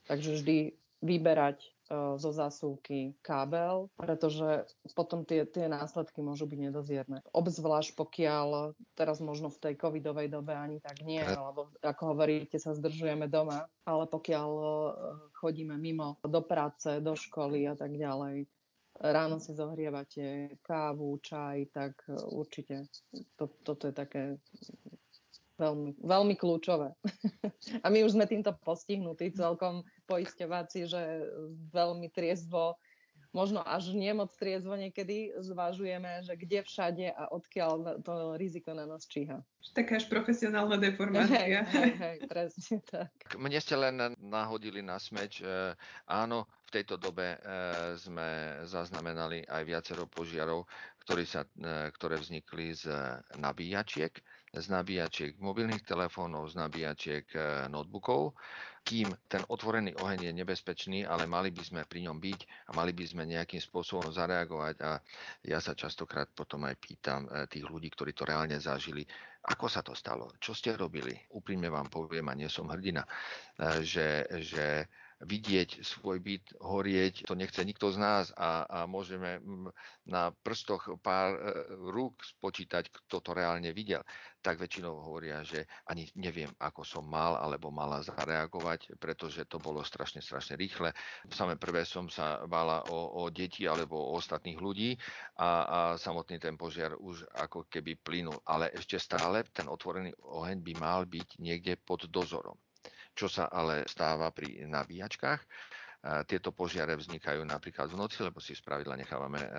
Takže 0.05 0.37
vždy 0.37 0.57
vyberať 1.01 1.65
zo 1.91 2.31
zásuvky 2.31 3.19
kábel, 3.19 3.91
pretože 3.99 4.65
potom 4.95 5.27
tie, 5.27 5.43
tie 5.43 5.67
následky 5.67 6.23
môžu 6.23 6.47
byť 6.47 6.59
nedozierne. 6.71 7.19
Obzvlášť 7.35 7.93
pokiaľ 7.99 8.77
teraz 8.95 9.19
možno 9.19 9.51
v 9.51 9.59
tej 9.59 9.73
covidovej 9.75 10.31
dobe 10.31 10.55
ani 10.55 10.79
tak 10.79 11.03
nie, 11.03 11.21
alebo 11.21 11.71
ako 11.83 12.15
hovoríte, 12.15 12.57
sa 12.57 12.71
zdržujeme 12.71 13.27
doma, 13.27 13.67
ale 13.83 14.07
pokiaľ 14.07 14.49
e, 14.49 14.71
chodíme 15.35 15.75
mimo 15.75 16.19
do 16.23 16.41
práce, 16.41 17.03
do 17.03 17.13
školy 17.13 17.67
a 17.67 17.75
tak 17.75 17.95
ďalej, 17.95 18.47
ráno 19.01 19.39
si 19.39 19.51
zohrievate 19.55 20.57
kávu, 20.61 21.17
čaj, 21.23 21.73
tak 21.73 22.05
určite 22.31 22.85
to, 23.35 23.49
toto 23.65 23.89
je 23.89 23.93
také 23.95 24.23
veľmi, 25.61 26.01
veľmi 26.01 26.33
kľúčové. 26.33 26.97
A 27.85 27.87
my 27.93 28.01
už 28.01 28.17
sme 28.17 28.25
týmto 28.25 28.57
postihnutí 28.65 29.29
celkom 29.37 29.85
poisťováci, 30.09 30.89
že 30.89 31.29
veľmi 31.69 32.09
triezvo 32.09 32.81
možno 33.31 33.63
až 33.63 33.95
nemoc 33.95 34.31
triezvo 34.35 34.75
niekedy 34.75 35.31
zvažujeme, 35.39 36.23
že 36.23 36.35
kde 36.35 36.59
všade 36.67 37.07
a 37.15 37.31
odkiaľ 37.31 38.03
to 38.03 38.35
riziko 38.35 38.75
na 38.75 38.83
nás 38.83 39.07
číha. 39.07 39.39
Taká 39.71 40.03
až 40.03 40.11
profesionálna 40.11 40.75
deformácia. 40.75 41.63
Hej, 41.63 41.71
hej, 41.71 41.91
hej, 41.95 42.17
presne 42.27 42.77
tak. 42.91 43.11
Mne 43.39 43.59
ste 43.63 43.79
len 43.79 43.95
nahodili 44.19 44.83
na 44.83 44.99
smeč. 44.99 45.39
E, 45.39 45.71
áno, 46.11 46.43
v 46.67 46.69
tejto 46.75 46.99
dobe 46.99 47.35
e, 47.35 47.37
sme 47.95 48.59
zaznamenali 48.67 49.47
aj 49.47 49.63
viacero 49.63 50.03
požiarov, 50.11 50.67
ktoré, 51.07 51.23
sa, 51.23 51.47
e, 51.55 51.87
ktoré 51.95 52.19
vznikli 52.19 52.75
z 52.75 52.91
nabíjačiek 53.39 54.11
z 54.51 54.67
nabíjačiek 54.67 55.39
mobilných 55.39 55.87
telefónov, 55.87 56.51
z 56.51 56.59
nabíjačiek 56.59 57.25
e, 57.31 57.39
notebookov, 57.71 58.35
kým 58.83 59.07
ten 59.31 59.45
otvorený 59.47 59.95
oheň 59.95 60.27
je 60.27 60.33
nebezpečný, 60.35 60.99
ale 61.07 61.23
mali 61.23 61.55
by 61.55 61.63
sme 61.63 61.81
pri 61.87 62.03
ňom 62.09 62.19
byť 62.19 62.39
a 62.67 62.71
mali 62.75 62.91
by 62.91 63.05
sme 63.07 63.23
nejakým 63.29 63.63
spôsobom 63.63 64.11
zareagovať 64.11 64.75
a 64.83 64.99
ja 65.47 65.63
sa 65.63 65.71
častokrát 65.71 66.27
potom 66.35 66.67
aj 66.67 66.75
pýtam 66.83 67.31
e, 67.31 67.47
tých 67.47 67.63
ľudí, 67.63 67.87
ktorí 67.95 68.11
to 68.11 68.27
reálne 68.27 68.59
zažili, 68.59 69.07
ako 69.47 69.65
sa 69.71 69.79
to 69.79 69.95
stalo, 69.95 70.35
čo 70.43 70.51
ste 70.51 70.75
robili. 70.75 71.15
Úprimne 71.31 71.71
vám 71.71 71.87
poviem, 71.87 72.27
a 72.27 72.35
nie 72.35 72.51
som 72.51 72.67
hrdina, 72.67 73.07
e, 73.07 73.09
že, 73.87 74.27
že 74.43 74.91
vidieť 75.21 75.85
svoj 75.85 76.17
byt 76.17 76.57
horieť, 76.61 77.29
to 77.29 77.37
nechce 77.37 77.61
nikto 77.61 77.93
z 77.93 77.97
nás 78.01 78.25
a, 78.33 78.65
a 78.65 78.79
môžeme 78.89 79.37
na 80.09 80.33
prstoch 80.41 80.89
pár 81.01 81.37
e, 81.37 81.39
rúk 81.93 82.25
spočítať, 82.25 82.89
kto 82.89 83.21
to 83.21 83.31
reálne 83.37 83.69
videl, 83.71 84.01
tak 84.41 84.57
väčšinou 84.57 84.97
hovoria, 85.05 85.45
že 85.45 85.69
ani 85.85 86.09
neviem, 86.17 86.49
ako 86.57 86.81
som 86.81 87.05
mal 87.05 87.37
alebo 87.37 87.69
mala 87.69 88.01
zareagovať, 88.01 88.97
pretože 88.97 89.45
to 89.45 89.61
bolo 89.61 89.85
strašne, 89.85 90.19
strašne 90.19 90.57
rýchle. 90.57 90.89
Samé 91.29 91.61
prvé 91.61 91.85
som 91.85 92.09
sa 92.09 92.41
bála 92.49 92.81
o, 92.89 93.21
o 93.21 93.29
deti 93.29 93.69
alebo 93.69 94.01
o 94.01 94.17
ostatných 94.17 94.57
ľudí 94.57 94.97
a, 95.37 95.49
a 95.61 95.79
samotný 96.01 96.41
ten 96.41 96.57
požiar 96.57 96.97
už 96.97 97.29
ako 97.37 97.69
keby 97.69 98.01
plynul. 98.01 98.41
Ale 98.49 98.73
ešte 98.73 98.97
stále 98.97 99.45
ten 99.53 99.69
otvorený 99.69 100.17
oheň 100.25 100.57
by 100.65 100.73
mal 100.81 101.05
byť 101.05 101.37
niekde 101.37 101.77
pod 101.77 102.09
dozorom 102.09 102.57
čo 103.15 103.27
sa 103.31 103.47
ale 103.51 103.87
stáva 103.87 104.31
pri 104.31 104.65
nabíjačkách. 104.67 105.41
Tieto 106.01 106.49
požiare 106.49 106.97
vznikajú 106.97 107.45
napríklad 107.45 107.93
v 107.93 107.99
noci, 108.01 108.25
lebo 108.25 108.41
si 108.41 108.57
spravidla 108.57 108.97
nechávame 108.97 109.37
e, 109.37 109.49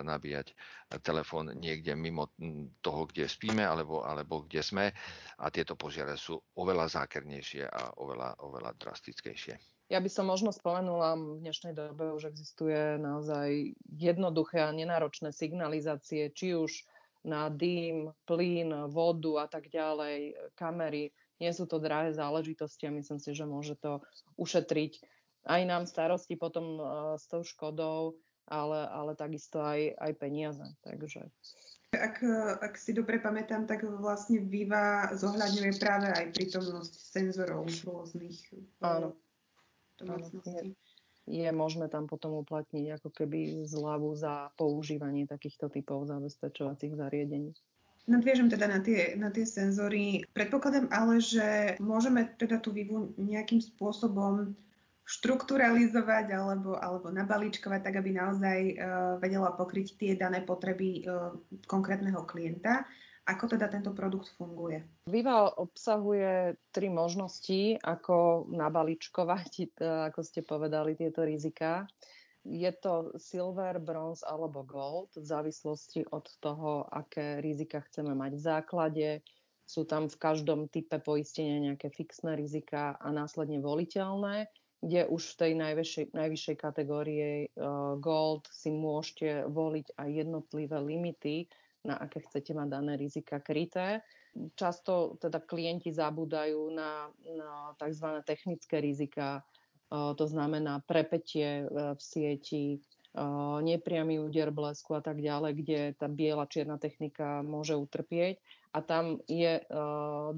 nabíjať 0.00 0.56
telefón 1.04 1.52
niekde 1.60 1.92
mimo 1.92 2.32
toho, 2.80 3.04
kde 3.04 3.28
spíme 3.28 3.60
alebo, 3.60 4.00
alebo 4.00 4.48
kde 4.48 4.64
sme 4.64 4.88
a 5.36 5.46
tieto 5.52 5.76
požiare 5.76 6.16
sú 6.16 6.40
oveľa 6.56 6.88
zákernejšie 7.04 7.68
a 7.68 8.00
oveľa, 8.00 8.32
oveľa 8.40 8.80
drastickejšie. 8.80 9.60
Ja 9.92 10.00
by 10.00 10.08
som 10.08 10.24
možno 10.24 10.56
spomenula, 10.56 11.20
v 11.20 11.44
dnešnej 11.44 11.76
dobe 11.76 12.16
už 12.16 12.32
existuje 12.32 12.96
naozaj 12.96 13.76
jednoduché 13.92 14.64
a 14.64 14.72
nenáročné 14.72 15.36
signalizácie, 15.36 16.32
či 16.32 16.56
už 16.56 16.86
na 17.28 17.52
dým, 17.52 18.08
plyn, 18.24 18.88
vodu 18.88 19.44
a 19.44 19.46
tak 19.50 19.68
ďalej, 19.68 20.32
kamery. 20.56 21.12
Nie 21.40 21.56
sú 21.56 21.64
to 21.64 21.80
drahé 21.80 22.12
záležitosti 22.12 22.84
a 22.84 22.94
myslím 22.94 23.18
si, 23.18 23.32
že 23.32 23.48
môže 23.48 23.74
to 23.80 24.04
ušetriť 24.36 25.00
aj 25.48 25.62
nám 25.64 25.88
starosti 25.88 26.36
potom 26.36 26.76
uh, 26.76 26.86
s 27.16 27.24
tou 27.30 27.40
škodou, 27.40 28.18
ale, 28.50 28.80
ale 28.90 29.16
takisto 29.16 29.62
aj, 29.62 29.96
aj 29.96 30.12
peniaze. 30.20 30.64
Takže. 30.84 31.30
Ak, 31.90 32.22
ak 32.62 32.74
si 32.78 32.94
dobre 32.94 33.18
pamätám, 33.18 33.66
tak 33.66 33.82
vlastne 33.82 34.38
Viva 34.46 35.10
zohľadňuje 35.10 35.72
práve 35.82 36.06
aj 36.14 36.26
prítomnosť 36.38 36.92
senzorov 36.94 37.66
rôznych 37.66 38.38
Áno. 38.78 39.18
domácností. 39.98 40.78
Je, 41.26 41.42
je 41.42 41.50
možné 41.50 41.90
tam 41.90 42.06
potom 42.06 42.46
uplatniť 42.46 42.94
ako 42.94 43.10
keby 43.10 43.66
zľavu 43.66 44.14
za 44.14 44.54
používanie 44.54 45.26
takýchto 45.26 45.66
typov 45.66 46.06
zabezpečovacích 46.06 46.94
zariadení. 46.94 47.50
Nadviežem 48.10 48.50
teda 48.50 48.66
na 48.66 48.82
tie, 48.82 49.14
na 49.14 49.30
tie 49.30 49.46
senzory. 49.46 50.26
Predpokladám 50.34 50.90
ale, 50.90 51.22
že 51.22 51.78
môžeme 51.78 52.26
teda 52.34 52.58
tú 52.58 52.74
vývu 52.74 53.14
nejakým 53.14 53.62
spôsobom 53.62 54.58
štrukturalizovať 55.06 56.26
alebo, 56.34 56.74
alebo 56.74 57.10
nabalíčkovať 57.14 57.80
tak, 57.86 57.94
aby 58.02 58.10
naozaj 58.14 58.58
uh, 58.74 58.74
vedela 59.22 59.54
pokryť 59.54 59.86
tie 59.94 60.12
dané 60.18 60.42
potreby 60.42 61.06
uh, 61.06 61.34
konkrétneho 61.70 62.26
klienta. 62.26 62.82
Ako 63.30 63.46
teda 63.46 63.70
tento 63.70 63.94
produkt 63.94 64.34
funguje? 64.34 64.82
Viva 65.06 65.54
obsahuje 65.54 66.58
tri 66.74 66.90
možnosti, 66.90 67.78
ako 67.78 68.48
nabalíčkovať, 68.50 69.78
ako 70.10 70.20
ste 70.24 70.42
povedali, 70.42 70.98
tieto 70.98 71.22
rizika. 71.22 71.86
Je 72.44 72.72
to 72.80 73.12
silver, 73.20 73.76
bronze 73.76 74.24
alebo 74.24 74.64
gold 74.64 75.12
v 75.12 75.24
závislosti 75.28 76.08
od 76.08 76.24
toho, 76.40 76.88
aké 76.88 77.44
rizika 77.44 77.84
chceme 77.84 78.16
mať 78.16 78.32
v 78.32 78.42
základe. 78.42 79.08
Sú 79.68 79.84
tam 79.84 80.08
v 80.08 80.16
každom 80.16 80.66
type 80.72 80.98
poistenia 81.04 81.60
nejaké 81.60 81.92
fixné 81.92 82.34
rizika 82.40 82.96
a 82.96 83.12
následne 83.12 83.60
voliteľné, 83.60 84.48
kde 84.80 85.04
už 85.12 85.36
v 85.36 85.36
tej 85.36 85.52
najvyššej, 85.60 86.06
najvyššej 86.16 86.56
kategórie 86.56 87.52
uh, 87.52 87.94
gold 88.00 88.48
si 88.48 88.72
môžete 88.72 89.44
voliť 89.46 90.00
aj 90.00 90.08
jednotlivé 90.08 90.76
limity, 90.80 91.44
na 91.84 92.00
aké 92.00 92.24
chcete 92.24 92.56
mať 92.56 92.68
dané 92.72 92.96
rizika 92.96 93.40
kryté. 93.40 94.00
Často 94.56 95.20
teda 95.20 95.44
klienti 95.44 95.92
zabúdajú 95.92 96.72
na, 96.72 97.12
na 97.36 97.76
tzv. 97.76 98.24
technické 98.24 98.80
rizika, 98.80 99.44
to 99.90 100.24
znamená 100.26 100.80
prepetie 100.86 101.66
e, 101.66 101.94
v 101.94 102.00
sieti, 102.00 102.64
nepriamy 103.60 104.22
úder 104.22 104.54
blesku 104.54 104.94
a 104.94 105.02
tak 105.02 105.18
ďalej, 105.18 105.52
kde 105.58 105.80
tá 105.98 106.06
biela 106.06 106.46
čierna 106.46 106.78
technika 106.78 107.42
môže 107.42 107.74
utrpieť. 107.74 108.38
A 108.70 108.86
tam 108.86 109.18
je 109.26 109.58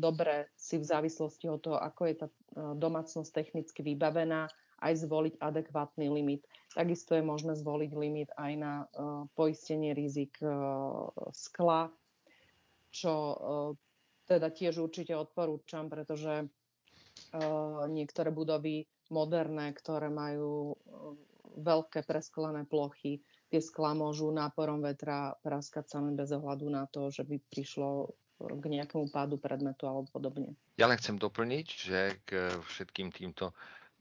dobré 0.00 0.48
si 0.56 0.80
v 0.80 0.88
závislosti 0.88 1.52
od 1.52 1.60
toho, 1.60 1.76
ako 1.76 2.02
je 2.08 2.14
tá 2.16 2.26
domácnosť 2.56 3.28
technicky 3.28 3.84
vybavená, 3.84 4.48
aj 4.80 5.04
zvoliť 5.04 5.34
adekvátny 5.36 6.08
limit. 6.08 6.48
Takisto 6.72 7.12
je 7.12 7.20
možné 7.20 7.52
zvoliť 7.60 7.92
limit 7.92 8.32
aj 8.40 8.52
na 8.56 8.88
poistenie 9.36 9.92
rizik 9.92 10.40
skla, 11.36 11.92
čo 12.88 13.12
teda 14.24 14.48
tiež 14.48 14.80
určite 14.80 15.12
odporúčam, 15.12 15.92
pretože 15.92 16.48
niektoré 17.92 18.32
budovy 18.32 18.88
moderné, 19.12 19.76
ktoré 19.76 20.08
majú 20.08 20.72
eh, 20.72 20.78
veľké 21.60 22.08
presklené 22.08 22.64
plochy. 22.64 23.20
Tie 23.52 23.60
skla 23.60 23.92
môžu 23.92 24.32
náporom 24.32 24.80
vetra 24.80 25.36
praskať 25.44 25.92
sami 25.92 26.16
bez 26.16 26.32
ohľadu 26.32 26.66
na 26.72 26.88
to, 26.88 27.12
že 27.12 27.28
by 27.28 27.36
prišlo 27.52 28.08
eh, 28.08 28.56
k 28.56 28.64
nejakému 28.64 29.12
pádu 29.12 29.36
predmetu 29.36 29.84
alebo 29.84 30.08
podobne. 30.08 30.56
Ja 30.80 30.88
len 30.88 30.96
chcem 30.96 31.20
doplniť, 31.20 31.66
že 31.68 31.98
k 32.24 32.56
všetkým 32.64 33.12
týmto 33.12 33.52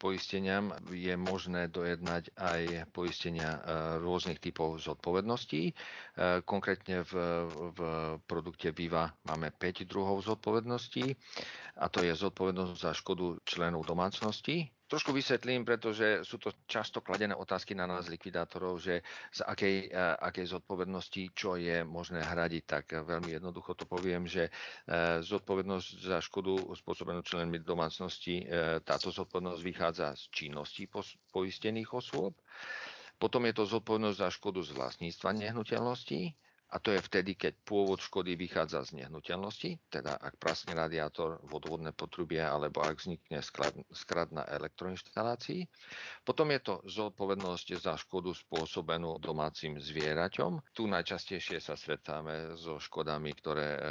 poisteniam 0.01 0.73
je 0.89 1.13
možné 1.13 1.69
dojednať 1.69 2.33
aj 2.33 2.89
poistenia 2.95 3.59
eh, 3.59 3.61
rôznych 3.99 4.39
typov 4.39 4.79
zodpovedností. 4.79 5.75
Konkrétne 6.47 7.03
v, 7.05 7.13
v 7.75 7.79
produkte 8.25 8.71
Viva 8.71 9.11
máme 9.27 9.51
5 9.53 9.85
druhov 9.85 10.23
zodpovedností 10.25 11.13
a 11.77 11.85
to 11.91 12.01
je 12.01 12.17
zodpovednosť 12.17 12.73
za 12.73 12.91
škodu 12.97 13.37
členov 13.45 13.85
domácnosti, 13.85 14.73
Trošku 14.91 15.15
vysvetlím, 15.15 15.63
pretože 15.63 16.27
sú 16.27 16.35
to 16.35 16.51
často 16.67 16.99
kladené 16.99 17.31
otázky 17.31 17.71
na 17.71 17.87
nás 17.87 18.11
likvidátorov, 18.11 18.75
že 18.75 18.99
z 19.31 19.39
akej, 19.39 19.87
e, 19.87 19.95
akej 20.19 20.51
zodpovednosti 20.51 21.31
čo 21.31 21.55
je 21.55 21.79
možné 21.87 22.19
hradiť. 22.19 22.63
Tak 22.67 22.85
veľmi 23.07 23.31
jednoducho 23.31 23.71
to 23.71 23.87
poviem, 23.87 24.27
že 24.27 24.51
e, 24.51 24.51
zodpovednosť 25.23 25.87
za 25.95 26.19
škodu 26.19 26.75
spôsobenú 26.75 27.23
členmi 27.23 27.63
domácnosti, 27.63 28.43
e, 28.43 28.83
táto 28.83 29.15
zodpovednosť 29.15 29.63
vychádza 29.63 30.11
z 30.11 30.23
činnosti 30.27 30.83
poistených 31.31 31.87
osôb. 31.95 32.35
Potom 33.15 33.47
je 33.47 33.55
to 33.55 33.63
zodpovednosť 33.63 34.17
za 34.19 34.27
škodu 34.27 34.59
z 34.59 34.75
vlastníctva 34.75 35.29
nehnuteľností 35.39 36.35
a 36.71 36.79
to 36.79 36.95
je 36.95 37.03
vtedy, 37.03 37.35
keď 37.35 37.59
pôvod 37.67 37.99
škody 37.99 38.39
vychádza 38.39 38.87
z 38.87 39.03
nehnuteľnosti, 39.03 39.91
teda 39.91 40.15
ak 40.15 40.39
praskne 40.39 40.71
radiátor, 40.71 41.43
vodovodné 41.43 41.91
potrubie 41.91 42.39
alebo 42.39 42.79
ak 42.79 42.95
vznikne 42.95 43.43
skrad 43.91 44.29
na 44.31 44.47
elektroinštalácii. 44.47 45.67
Potom 46.23 46.47
je 46.55 46.59
to 46.63 46.75
zodpovednosť 46.87 47.67
za 47.75 47.99
škodu 47.99 48.31
spôsobenú 48.31 49.19
domácim 49.19 49.75
zvieraťom. 49.75 50.63
Tu 50.71 50.87
najčastejšie 50.87 51.59
sa 51.59 51.75
stretáme 51.75 52.55
so 52.55 52.79
škodami, 52.79 53.35
ktoré 53.35 53.67
e, 53.75 53.81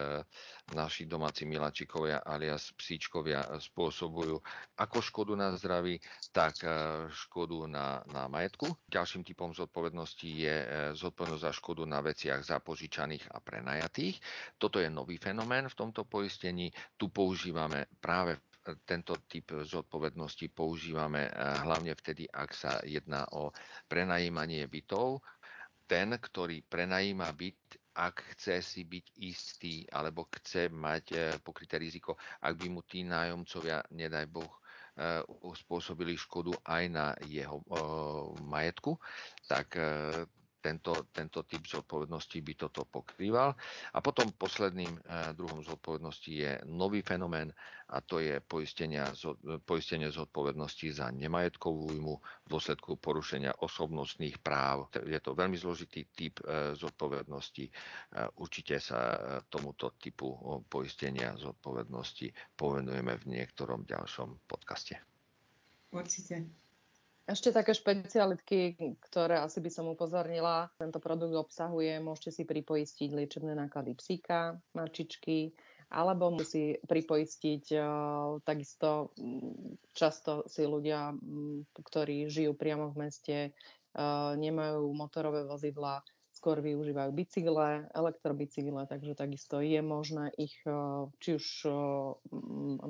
naši 0.73 1.05
domáci 1.05 1.45
milačikovia 1.45 2.25
alias 2.25 2.73
psíčkovia 2.73 3.45
spôsobujú 3.61 4.41
ako 4.81 4.99
škodu 5.05 5.37
na 5.37 5.53
zdraví, 5.53 6.01
tak 6.33 6.65
e, 6.65 6.73
škodu 7.13 7.69
na, 7.69 8.01
na 8.09 8.25
majetku. 8.25 8.73
Ďalším 8.89 9.21
typom 9.29 9.53
zodpovednosti 9.53 10.25
je 10.25 10.57
e, 10.57 10.67
zodpovednosť 10.97 11.45
za 11.45 11.53
škodu 11.53 11.85
na 11.85 12.01
veciach 12.01 12.41
za 12.41 12.57
požičaných 12.71 13.35
a 13.35 13.43
prenajatých. 13.43 14.23
Toto 14.55 14.79
je 14.79 14.87
nový 14.87 15.19
fenomén 15.19 15.67
v 15.67 15.75
tomto 15.75 16.07
poistení. 16.07 16.71
Tu 16.95 17.11
používame 17.11 17.91
práve 17.99 18.39
tento 18.87 19.19
typ 19.27 19.67
zodpovednosti 19.67 20.47
používame 20.55 21.27
eh, 21.27 21.33
hlavne 21.67 21.97
vtedy, 21.99 22.31
ak 22.31 22.51
sa 22.55 22.79
jedná 22.87 23.27
o 23.35 23.51
prenajímanie 23.91 24.71
bytov. 24.71 25.25
Ten, 25.91 26.15
ktorý 26.15 26.63
prenajíma 26.63 27.35
byt, 27.35 27.83
ak 27.99 28.23
chce 28.37 28.63
si 28.63 28.87
byť 28.87 29.07
istý 29.27 29.75
alebo 29.91 30.31
chce 30.31 30.71
mať 30.71 31.05
eh, 31.11 31.35
pokryté 31.43 31.83
riziko, 31.83 32.15
ak 32.39 32.55
by 32.55 32.67
mu 32.71 32.87
tí 32.87 33.03
nájomcovia, 33.03 33.83
nedaj 33.91 34.31
Boh, 34.31 34.53
spôsobili 35.57 36.13
škodu 36.13 36.53
aj 36.67 36.85
na 36.93 37.17
jeho 37.25 37.65
majetku, 38.45 39.01
tak 39.49 39.73
tento, 40.61 41.09
tento 41.11 41.43
typ 41.43 41.65
zodpovednosti 41.65 42.39
by 42.39 42.53
toto 42.55 42.85
pokrýval. 42.85 43.57
A 43.93 43.99
potom 43.99 44.31
posledným 44.33 44.93
eh, 44.93 45.33
druhom 45.33 45.65
zodpovednosti 45.65 46.31
je 46.31 46.53
nový 46.69 47.01
fenomén 47.01 47.51
a 47.91 47.99
to 47.99 48.23
je 48.23 48.39
poistenie 48.39 49.03
zodpovednosti 50.15 50.87
za 50.95 51.11
nemajetkovú 51.11 51.91
újmu 51.91 52.15
v 52.17 52.49
dôsledku 52.49 52.95
porušenia 53.03 53.59
osobnostných 53.59 54.39
práv. 54.39 54.87
Je 54.95 55.19
to 55.19 55.35
veľmi 55.35 55.59
zložitý 55.59 56.07
typ 56.13 56.39
eh, 56.45 56.77
zodpovednosti. 56.77 57.65
Eh, 57.67 57.73
určite 58.39 58.79
sa 58.79 59.19
tomuto 59.51 59.97
typu 59.97 60.31
poistenia 60.69 61.35
zodpovednosti 61.35 62.31
povenujeme 62.55 63.17
v 63.17 63.25
niektorom 63.35 63.83
ďalšom 63.83 64.47
podcaste. 64.47 65.01
Určite. 65.91 66.70
Ešte 67.31 67.55
také 67.55 67.79
špecialitky, 67.79 68.75
ktoré 69.07 69.39
asi 69.39 69.63
by 69.63 69.71
som 69.71 69.87
upozornila. 69.87 70.67
Tento 70.83 70.99
produkt 70.99 71.31
obsahuje, 71.39 72.03
môžete 72.03 72.35
si 72.35 72.43
pripoistiť 72.43 73.07
liečebné 73.15 73.55
náklady 73.55 73.95
psíka, 73.95 74.59
mačičky, 74.75 75.55
alebo 75.95 76.35
musí 76.35 76.75
pripoistiť 76.83 77.65
uh, 77.79 78.43
takisto 78.43 79.15
často 79.95 80.43
si 80.51 80.67
ľudia, 80.67 81.15
ktorí 81.79 82.27
žijú 82.27 82.59
priamo 82.59 82.91
v 82.91 83.07
meste, 83.07 83.39
uh, 83.95 84.35
nemajú 84.35 84.91
motorové 84.91 85.47
vozidla, 85.47 86.03
skôr 86.35 86.59
využívajú 86.59 87.15
bicykle, 87.15 87.91
elektrobicykle, 87.95 88.91
takže 88.91 89.15
takisto 89.15 89.63
je 89.63 89.79
možné 89.79 90.35
ich 90.35 90.59
uh, 90.67 91.07
či 91.23 91.39
už 91.39 91.47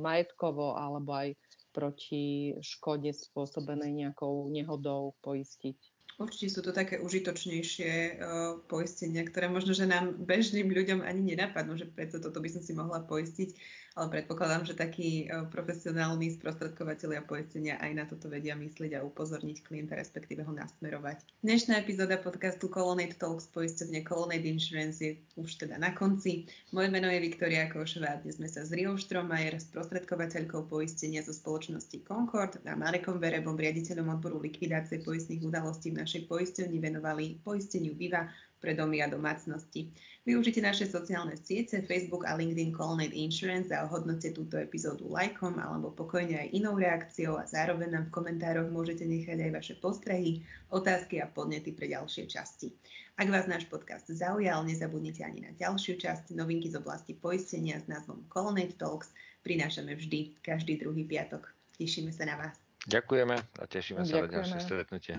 majetkovo 0.00 0.80
alebo 0.80 1.12
aj 1.12 1.28
proti 1.70 2.54
škode 2.60 3.10
spôsobenej 3.14 3.90
nejakou 3.94 4.46
nehodou 4.50 5.14
poistiť. 5.22 5.78
Určite 6.20 6.52
sú 6.52 6.60
to 6.60 6.76
také 6.76 7.00
užitočnejšie 7.00 7.92
uh, 7.92 8.60
poistenia, 8.68 9.24
ktoré 9.24 9.48
možno, 9.48 9.72
že 9.72 9.88
nám 9.88 10.20
bežným 10.20 10.68
ľuďom 10.68 11.00
ani 11.00 11.32
nenapadnú, 11.32 11.80
že 11.80 11.88
preto 11.88 12.20
toto 12.20 12.44
by 12.44 12.50
som 12.52 12.60
si 12.60 12.76
mohla 12.76 13.00
poistiť 13.00 13.56
ale 13.98 14.06
predpokladám, 14.08 14.62
že 14.66 14.78
takí 14.78 15.26
e, 15.26 15.44
profesionálni 15.50 16.30
sprostredkovateľia 16.38 17.26
poistenia 17.26 17.74
aj 17.82 17.90
na 17.94 18.04
toto 18.06 18.30
vedia 18.30 18.54
myslieť 18.54 18.98
a 18.98 19.04
upozorniť 19.04 19.66
klienta, 19.66 19.98
respektíve 19.98 20.46
ho 20.46 20.52
nasmerovať. 20.54 21.26
Dnešná 21.42 21.82
epizóda 21.82 22.14
podcastu 22.20 22.70
Colonnade 22.70 23.18
Talks 23.18 23.50
poisťovne 23.50 24.06
Colonnade 24.06 24.46
Insurance 24.46 25.02
je 25.02 25.18
už 25.34 25.66
teda 25.66 25.74
na 25.74 25.90
konci. 25.90 26.46
Moje 26.70 26.88
meno 26.88 27.10
je 27.10 27.18
Viktoria 27.18 27.66
Košová 27.66 28.14
a 28.14 28.20
dnes 28.22 28.38
sme 28.38 28.46
sa 28.46 28.62
s 28.62 28.70
Riou 28.70 28.94
Štromajer, 28.94 29.58
sprostredkovateľkou 29.58 30.70
poistenia 30.70 31.26
zo 31.26 31.34
spoločnosti 31.34 31.98
Concord 32.06 32.62
a 32.62 32.78
Marekom 32.78 33.18
Verebom, 33.18 33.58
riaditeľom 33.58 34.14
odboru 34.14 34.38
likvidácie 34.38 35.02
poistných 35.02 35.42
udalostí 35.42 35.90
v 35.90 36.06
našej 36.06 36.30
poisťovni 36.30 36.78
venovali 36.78 37.42
poisteniu 37.42 37.98
Viva 37.98 38.30
pre 38.60 38.76
domy 38.76 39.00
a 39.00 39.08
domácnosti. 39.08 39.88
Využite 40.28 40.60
naše 40.60 40.84
sociálne 40.84 41.34
siete 41.40 41.80
Facebook 41.80 42.28
a 42.28 42.36
LinkedIn 42.36 42.76
Colonnade 42.76 43.16
Insurance 43.16 43.72
a 43.72 43.88
ohodnote 43.88 44.36
túto 44.36 44.60
epizódu 44.60 45.08
lajkom 45.08 45.56
alebo 45.56 45.90
pokojne 45.96 46.36
aj 46.36 46.48
inou 46.52 46.76
reakciou 46.76 47.40
a 47.40 47.48
zároveň 47.48 47.88
nám 47.96 48.04
v 48.12 48.14
komentároch 48.20 48.68
môžete 48.68 49.08
nechať 49.08 49.48
aj 49.48 49.50
vaše 49.50 49.74
postrehy, 49.80 50.44
otázky 50.68 51.24
a 51.24 51.26
podnety 51.26 51.72
pre 51.72 51.88
ďalšie 51.88 52.28
časti. 52.28 52.76
Ak 53.16 53.32
vás 53.32 53.48
náš 53.48 53.64
podcast 53.68 54.08
zaujal, 54.12 54.64
nezabudnite 54.64 55.24
ani 55.24 55.44
na 55.44 55.52
ďalšiu 55.56 55.96
časť 55.96 56.36
novinky 56.36 56.68
z 56.68 56.80
oblasti 56.80 57.16
poistenia 57.16 57.80
s 57.80 57.88
názvom 57.88 58.24
Colonnade 58.28 58.76
Talks. 58.76 59.12
Prinášame 59.40 59.96
vždy 59.96 60.36
každý 60.44 60.76
druhý 60.76 61.08
piatok. 61.08 61.48
Tešíme 61.80 62.12
sa 62.12 62.28
na 62.28 62.36
vás. 62.36 62.56
Ďakujeme 62.88 63.36
a 63.36 63.62
tešíme 63.68 64.04
sa 64.08 64.24
Ďakujeme. 64.24 64.28
na 64.28 64.34
ďalšie 64.36 64.58
stretnutie. 64.64 65.14